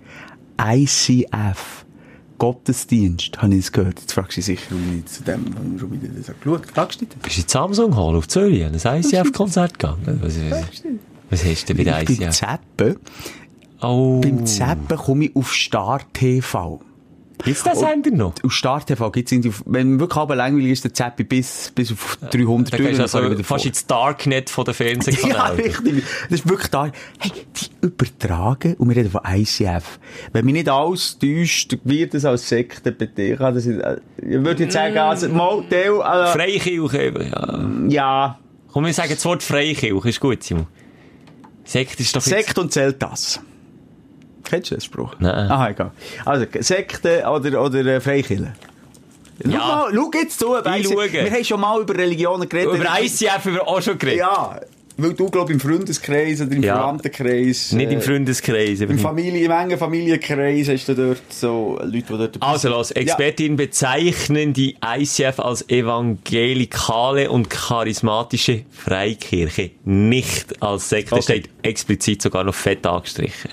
[0.62, 1.86] ICF.
[2.40, 4.00] Gottesdienst, habe ich es gehört.
[4.00, 7.02] Jetzt fragst du dich sicher, warum ich zu dem warum schon wieder das geschaut Fragst
[7.02, 7.18] du dich?
[7.18, 10.20] Bist du in Samsung Hall auf Zürich an ein ICF-Konzert gegangen?
[10.22, 10.84] Was, was,
[11.32, 12.30] was hast du denn bei der Beim ICF?
[12.36, 12.96] Zappen,
[13.82, 14.22] Oh.
[14.22, 16.80] beim Zappen komme ich auf Star TV.
[17.44, 18.34] Gibt's den Sender noch?
[18.44, 22.18] Auf Star TV gibt's irgendwie, wenn wirklich aber langweilig ist, der Zappi bis, bis auf
[22.32, 23.68] 300 Da gehst du dann fahre ich also fast vor.
[23.70, 25.64] ins Darknet von der Ja, Fernsehkanäle.
[25.66, 26.04] richtig.
[26.30, 26.92] Das ist wirklich da.
[27.20, 30.00] Hey, die übertragen, und wir reden von ICF.
[30.34, 33.40] Wenn mich nicht alles täuscht, wird es als Sekte beteiligt.
[33.40, 37.70] Das ist, äh, ich würde jetzt sagen, also, Motel, also, Freikirche, eben, ja.
[37.90, 38.40] ja,
[38.72, 40.68] Komm, wir sagen das Wort Freikirche, ist gut, Simon.
[41.64, 43.40] Sekt ist doch jetzt- Sekt und zählt das.
[44.50, 45.16] Kennst du den Spruch?
[45.20, 45.52] Nein.
[45.52, 45.92] Aha, egal.
[46.26, 48.54] Also, Sekte oder, oder äh.
[49.44, 49.58] Schau, Ja.
[49.60, 50.56] mal, schau jetzt zu.
[50.56, 51.12] Ich- schaue.
[51.12, 52.74] Wir haben schon mal über Religionen geredet.
[52.74, 54.20] Über ICF haben wir auch schon geredet.
[54.20, 54.60] Ja,
[55.00, 56.76] weil du, glaube im Freundeskreis oder im Ja.
[56.78, 57.72] Verwandtenkreis...
[57.72, 58.82] Nicht im äh, Freundeskreis.
[58.82, 63.58] Im Familie, im engen Familienkreis hast du dort so Leute, die dort Also los, Expertinnen
[63.58, 71.14] bezeichnen die ICF als evangelikale und charismatische Freikirche, nicht als Sekte.
[71.14, 71.22] Okay.
[71.22, 73.52] Steht explizit sogar noch fett angestrichen.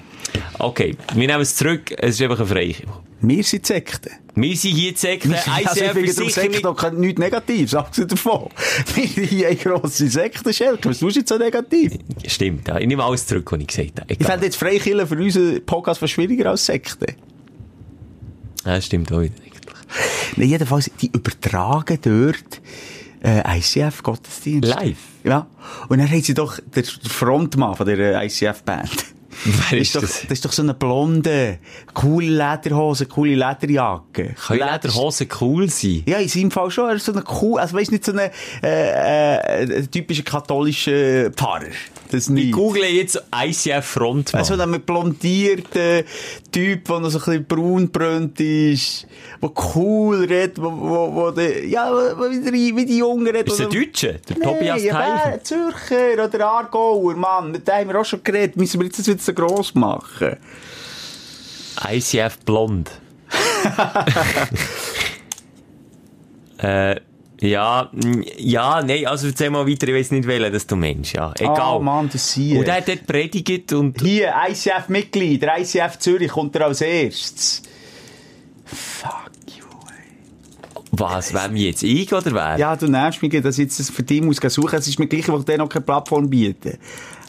[0.59, 2.81] Okay, wir nehmen es zurück, es ist einfach eine.
[2.85, 3.01] Ja.
[3.21, 4.11] Wir sind Sekten.
[4.35, 8.49] Wir sind hier die Sekte, Also ich ICF finde Sekten nichts Negatives, abgesehen davon.
[8.95, 10.89] Wir sind hier eine grosse Sektenschelke.
[10.91, 11.93] Was tust du jetzt so negativ?
[12.27, 12.79] Stimmt, ja.
[12.79, 14.13] ich nehme alles zurück, was ich gesagt habe.
[14.13, 14.33] Ich Egal.
[14.33, 17.15] fände jetzt Freikirche für unseren Podcast fast schwieriger als Sekten.
[18.65, 19.35] Ja, stimmt auch wieder.
[19.37, 19.53] eigentlich.
[20.37, 22.61] Nee, jedenfalls, die übertragen dort
[23.23, 24.69] äh, ICF-Gottesdienst.
[24.69, 24.99] Live?
[25.23, 25.47] Ja.
[25.89, 28.91] Und dann haben sie doch der Frontmann von der äh, ICF-Band.
[29.45, 30.23] Wer Das ist ist, doch, das?
[30.23, 31.59] das ist doch so eine blonde,
[31.95, 34.35] coole Lederhose, coole Lederjacke.
[34.47, 36.03] Kann Lederhosen cool sein?
[36.07, 36.89] Ja, in seinem Fall schon.
[36.89, 38.31] Er ist so eine cool, also weißt nicht so eine,
[38.63, 41.65] äh, äh, typische katholische Pfarrer.
[42.11, 42.53] Das Ich nicht.
[42.53, 44.39] google jetzt ICF Frontmann.
[44.41, 46.05] Also ein mit blondierten
[46.53, 49.07] Typ, der noch so ein bisschen braunbrönt ist,
[49.43, 51.91] der cool redet, wo, wo, wo der, ja,
[52.31, 53.49] wie die, wie die Jungen reden.
[53.49, 54.21] ist der Deutsche?
[54.29, 55.21] Der Nee, Tobias ja, Teichen?
[55.25, 55.45] wer?
[55.45, 57.51] Zürcher oder Aargauer, Mann.
[57.51, 58.57] Mit dem haben wir auch schon geredet.
[58.57, 60.37] Müssen wir jetzt das wieder so gross machen?
[61.83, 62.91] ICF Blond.
[66.59, 66.97] äh,
[67.41, 67.91] ja,
[68.39, 71.35] ja, nein, also erzähl mal weiter, ich weiß nicht wählen, dass du Mensch, ja.
[71.39, 71.77] Egal.
[71.77, 72.59] Oh Mann, das hier.
[72.59, 77.63] und er hat dort predigt und, Hier, ICF-Mitglied, der ICF Zürich kommt er als erstes.
[78.65, 80.93] Fuck you, ey.
[80.93, 81.83] was, wem jetzt?
[81.83, 82.57] Ich oder wer?
[82.57, 84.79] Ja, du nervst mich, dass ich jetzt das für dich muss suchen.
[84.79, 86.79] Es ist mir gleich, weil ich dir noch keine Plattform bieten.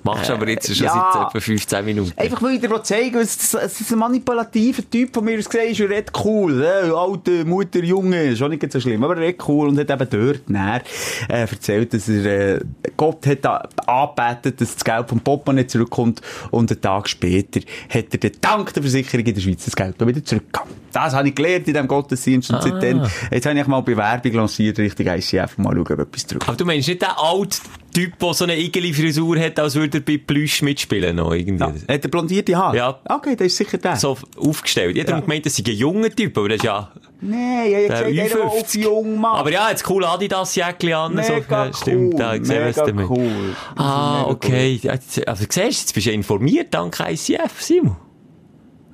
[0.05, 1.11] Machst du aber jetzt schon ja.
[1.11, 2.13] seit etwa 15 Minuten.
[2.15, 6.11] Einfach weil ich dir zeigen es ist ein manipulativer Typ, von mir gesehen ist, redet
[6.23, 9.79] cool, äh, alte Mutter, Junge, ist auch nicht so schlimm, aber er redet cool und
[9.79, 10.81] hat eben dort näher
[11.27, 12.59] äh, erzählt, dass er, äh,
[12.95, 17.61] Gott hat da angebetet, dass das Geld vom Papa nicht zurückkommt und einen Tag später
[17.89, 20.69] hat er dann dank der Versicherung in der Schweiz das Geld wieder zurückgegeben.
[20.91, 23.01] Das habe ich gelernt in diesem Gottesdienst und seitdem,
[23.31, 26.49] jetzt habe ich mal Bewerbung lanciert Richtung ICF, mal schauen, ob etwas zurückkommt.
[26.49, 27.57] Aber du meinst nicht den alten
[27.95, 31.63] Typ, der so eine Igeli-Frisur hat, als würde er bei Plüsch mitspielen noch irgendwie?
[31.63, 31.93] Ja.
[31.95, 32.77] Hat er blondierte Haare?
[32.77, 32.99] Ja.
[33.09, 33.95] Okay, das ist sicher der.
[33.95, 34.95] So aufgestellt.
[34.95, 35.19] Ich hätte Ja.
[35.21, 36.91] gemeint, das sei ein junger Typ, aber das ist ja...
[37.21, 38.79] Nee, ich habe Der gesagt, der auf Ü50.
[38.81, 39.39] jung macht.
[39.39, 41.11] Aber ja, jetzt cool Adidas-Jäckchen an.
[41.23, 41.33] so.
[41.33, 43.09] Mega Ja, stimmt, cool, da wir es mega damit.
[43.09, 43.55] cool.
[43.75, 44.79] Ah, Mega okay.
[44.83, 47.95] Ja, jetzt- Also, siehst du, jetzt bist du ja informiert, dank ICF, Simon.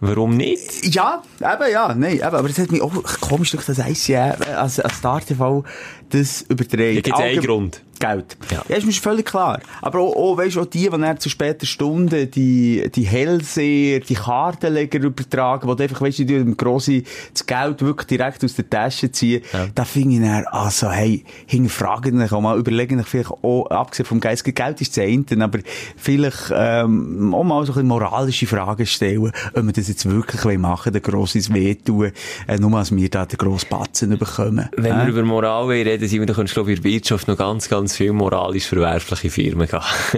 [0.03, 0.95] Warum nicht?
[0.95, 2.91] Ja, eben, ja, nein, eben, aber es hat mich auch
[3.21, 4.09] komisch durch das ICF,
[4.47, 5.63] äh, als, als Star TV,
[6.09, 6.97] das überträgt.
[7.07, 7.81] Da gibt's einen Grund.
[8.01, 8.35] Geld.
[8.51, 8.61] Ja.
[8.67, 9.59] Ja, ist mir völlig klar.
[9.81, 13.99] Aber auch, auch weisst du, auch die, die dann zu später Stunde die, die Hellseher,
[14.01, 18.43] die Kartenleger übertragen, wo du einfach, weisst du, die dem Grossi das Geld wirklich direkt
[18.43, 19.67] aus der Tasche ziehen, Ja.
[19.73, 24.05] da finde ich dann, also, hey, hinterfragen dich auch mal, überlegen dich vielleicht auch, abgesehen
[24.05, 25.59] vom Geist, Geld ist das eine, aber
[25.95, 30.93] vielleicht, ähm, auch mal so ein moralische Fragen stellen, ob wir das jetzt wirklich machen
[30.93, 32.11] wollen, den Grossis wehtun,
[32.47, 34.67] äh, nur als wir da den grossen Batzen bekommen.
[34.75, 35.05] Wenn Äh?
[35.05, 37.69] wir über Moral reden, Simon, dann könntest du, glaube ich, in der Wirtschaft noch ganz,
[37.69, 39.67] ganz viele moralisch verwerfliche Firmen.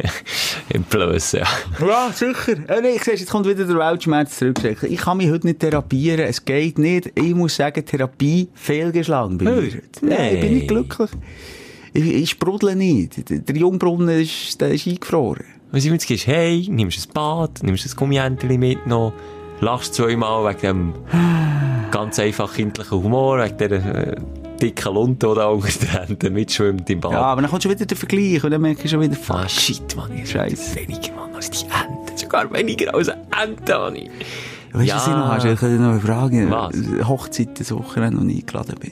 [0.70, 1.48] Im Blößen, ja.
[1.88, 2.54] Ja, sicher.
[2.70, 4.58] Äh, nee, ich sehe, jetzt kommt wieder der Weltschmerz zurück.
[4.84, 6.22] Ich kann mich heute nicht therapieren.
[6.22, 7.12] Es geht nicht.
[7.16, 9.52] Ich muss sagen, Therapie fehlgeschlagen mir.
[9.56, 10.06] Hey, heute.
[10.06, 10.68] Nein, ich bin nicht nee.
[10.68, 11.10] glücklich.
[11.94, 13.30] Ich, ich sprudle nicht.
[13.30, 15.46] Der- Der Jungbrunnen ist, der ist eingefroren.
[15.72, 19.14] Du jetzt gehst, hey, nimmst ein Bad, nimmst ein Gummihändchen mit noch,
[19.60, 20.94] lachst zweimal wegen dem
[21.92, 24.16] ganz einfach kindlichen Humor, wegen dieser äh,
[24.64, 27.12] dicken Lunte, die da unter den Händen mitschwimmt im Bad.
[27.12, 29.42] Ja, aber dann kommt schon wieder der Vergleich und dann merke ich schon wieder, Ah,
[29.42, 29.50] fuck.
[29.52, 30.12] shit, Mann.
[30.18, 30.76] Ich Scheisse.
[30.76, 32.18] Weniger, Mann, als die Enten.
[32.18, 34.10] Sogar weniger als eine Ente, habe ich.
[34.72, 34.96] Weißt du, Ja.
[34.96, 35.46] was ich noch hast?
[35.46, 36.50] Ich könnte noch fragen.
[36.50, 37.08] Was?
[37.08, 38.92] Hochzeit das Wochenende noch nie eingeladen bin.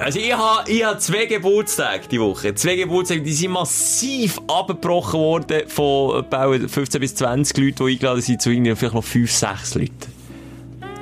[0.00, 2.54] Also ich habe ich hab zwei Geburtstage die Woche.
[2.54, 8.20] Zwei Geburtstage, die sind massiv abgebrochen worden von etwa 15 bis 20 Leuten, die eingeladen
[8.22, 10.17] sind, zu irgendwie vielleicht noch 5, 6 Leuten.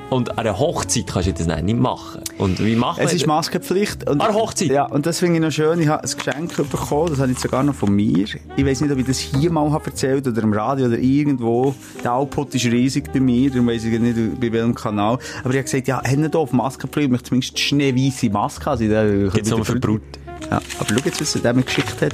[0.09, 2.21] Und an einer Hochzeit kannst du das nicht machen.
[2.37, 3.27] Und wie machen Es ist das?
[3.27, 4.09] Maskenpflicht.
[4.09, 4.69] Und, An Hochzeit?
[4.69, 5.81] Ja, und das finde ich noch schön.
[5.81, 8.25] Ich habe ein Geschenk bekommen, das habe ich sogar noch von mir.
[8.55, 11.75] Ich weiß nicht, ob ich das hier mal habe erzählt oder im Radio oder irgendwo.
[12.03, 15.19] Der Output ist riesig bei mir, darum weiss ich nicht, bei welchem Kanal.
[15.43, 18.69] Aber ich habe gesagt, ja, haben hier auf Maskenpflicht, ich möchte zumindest schneeweisse Maske.
[18.69, 20.01] Also, Gibt's nur für die Brut.
[20.49, 22.13] Ja, aber schau jetzt, was er mir geschickt hat.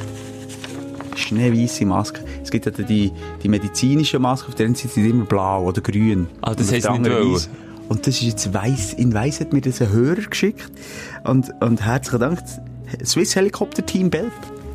[1.15, 2.21] Schneeweisse Maske.
[2.41, 3.11] Es gibt ja die,
[3.43, 6.27] die medizinische Maske, auf der einen Seite sind immer blau oder grün.
[6.41, 7.49] Ah, das heisst nicht weiss.
[7.89, 10.71] Und das ist jetzt weiss, in weiss hat mir das ein Hörer geschickt.
[11.23, 12.39] Und, und herzlichen Dank,
[13.03, 14.31] Swiss Helikopter Team Belp.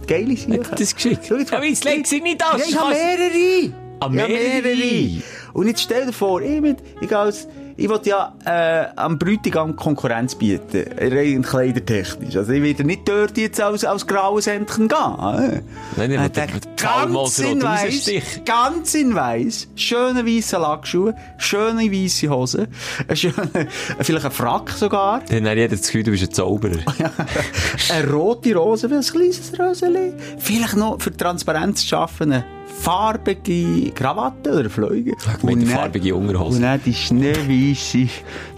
[0.07, 0.71] Geile Sache.
[0.71, 1.27] Hat das geschickt?
[1.29, 1.59] Schau jetzt mal.
[1.59, 3.73] Aber jetzt legt sie nicht Ja, ich habe mehrere.
[4.01, 5.23] Ah, Ich habe mehrere?
[5.53, 7.49] Und jetzt stell dir vor, ich, mit, ich, als,
[7.79, 12.37] ich will ja äh, am Bräutigam Konkurrenz bieten, rein kleidertechnisch.
[12.37, 15.62] Also ich werde nicht dort jetzt als, als graues Hemdchen gehen.
[15.97, 18.11] Nein, Äh, der- mit ganz in weiss,
[18.45, 22.66] ganz in weiss, schöne weisse Lackschuhe, schöne weisse Hosen,
[23.07, 23.68] ein schöne,
[24.01, 26.79] vielleicht ein Frack sogar, Dann hat jeder das Gefühl, du bist ein Zauberer.
[27.93, 30.12] eine rote Rose, wie ein kleines Röseli.
[30.39, 32.45] Vielleicht noch für Transparenz zu schaffen, eine
[32.79, 35.12] farbige Krawatte oder Fleuge.
[35.37, 36.57] Ich meine, dann- farbige Unterhose.
[36.57, 38.09] Und dann die schneeweisse,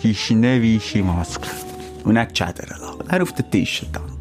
[0.02, 1.48] die schneeweisse Maske.
[2.04, 2.98] Und dann die Schädel lassen.
[3.08, 4.19] Dann auf den Tisch tanzen.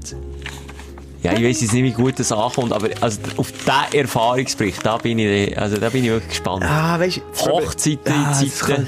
[1.22, 4.98] Ja, ich weiss jetzt nicht, wie gut das ankommt, aber also, auf diesen Erfahrungsbericht, da
[4.98, 6.64] bin ich, also, da bin ich wirklich gespannt.
[6.64, 8.88] Ah, weißt Hochzeiten in Ah, Zeiten.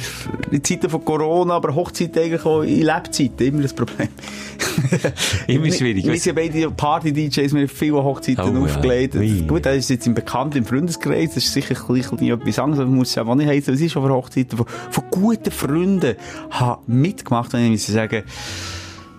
[0.50, 4.08] In Zeiten von Corona, aber Hochzeiten eigentlich auch in Lebzeiten, immer das Problem.
[5.48, 6.06] Immer schwierig.
[6.06, 8.76] Wir sind beide Party-DJs, wir haben viele Hochzeiten Oh, ja.
[8.76, 9.16] aufgelegt.
[9.16, 9.42] Ui.
[9.48, 12.80] Gut, das ist jetzt im Bekannten, im Freundeskreis, das ist sicher ein bisschen etwas anderes,
[12.80, 15.52] aber man muss es ja auch nicht heißen, es ist aber Hochzeiten von, von guten
[15.52, 16.16] Freunden,
[16.52, 18.24] habe mitgemacht, und ich muss sagen,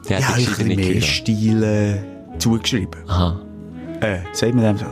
[0.08, 2.11] ja, ja, habe nicht mehr gehört.
[2.42, 3.00] Zugeschrieben.
[3.08, 3.40] Aha.
[4.00, 4.84] Äh, sagt man dem so?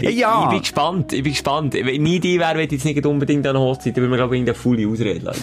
[0.00, 0.10] Ja.
[0.10, 0.44] Ja.
[0.44, 1.72] Ich bin gespannt, ich bin gespannt.
[1.74, 4.34] Wenn nie die wäre, würde ich jetzt nicht unbedingt an Hochzeit, dann würde man, glaube
[4.36, 5.42] ich, irgendeine volle Ausrede lassen.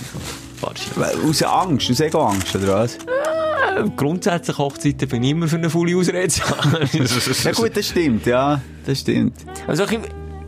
[0.61, 1.27] Wahrscheinlich.
[1.27, 2.95] Aus Angst, aus Ego-Angst, oder was?
[2.97, 6.87] Äh, Grundsätzlich Hochzeiten bin ich immer für eine volle Ausrede zu haben.
[7.43, 9.33] Ja gut, das stimmt, ja, das stimmt.
[9.65, 9.99] Also, ich-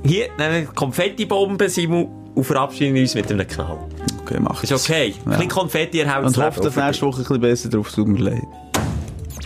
[0.07, 3.79] hier, eine Konfettibombe, Simon, und verabschieden uns mit einem Knall.
[4.21, 5.15] Okay, mach Ist okay.
[5.25, 8.19] Ein bisschen Konfetti erhält Und hoffe, dass nächste Woche ein bisschen besser drauf tut mir
[8.19, 8.43] leid.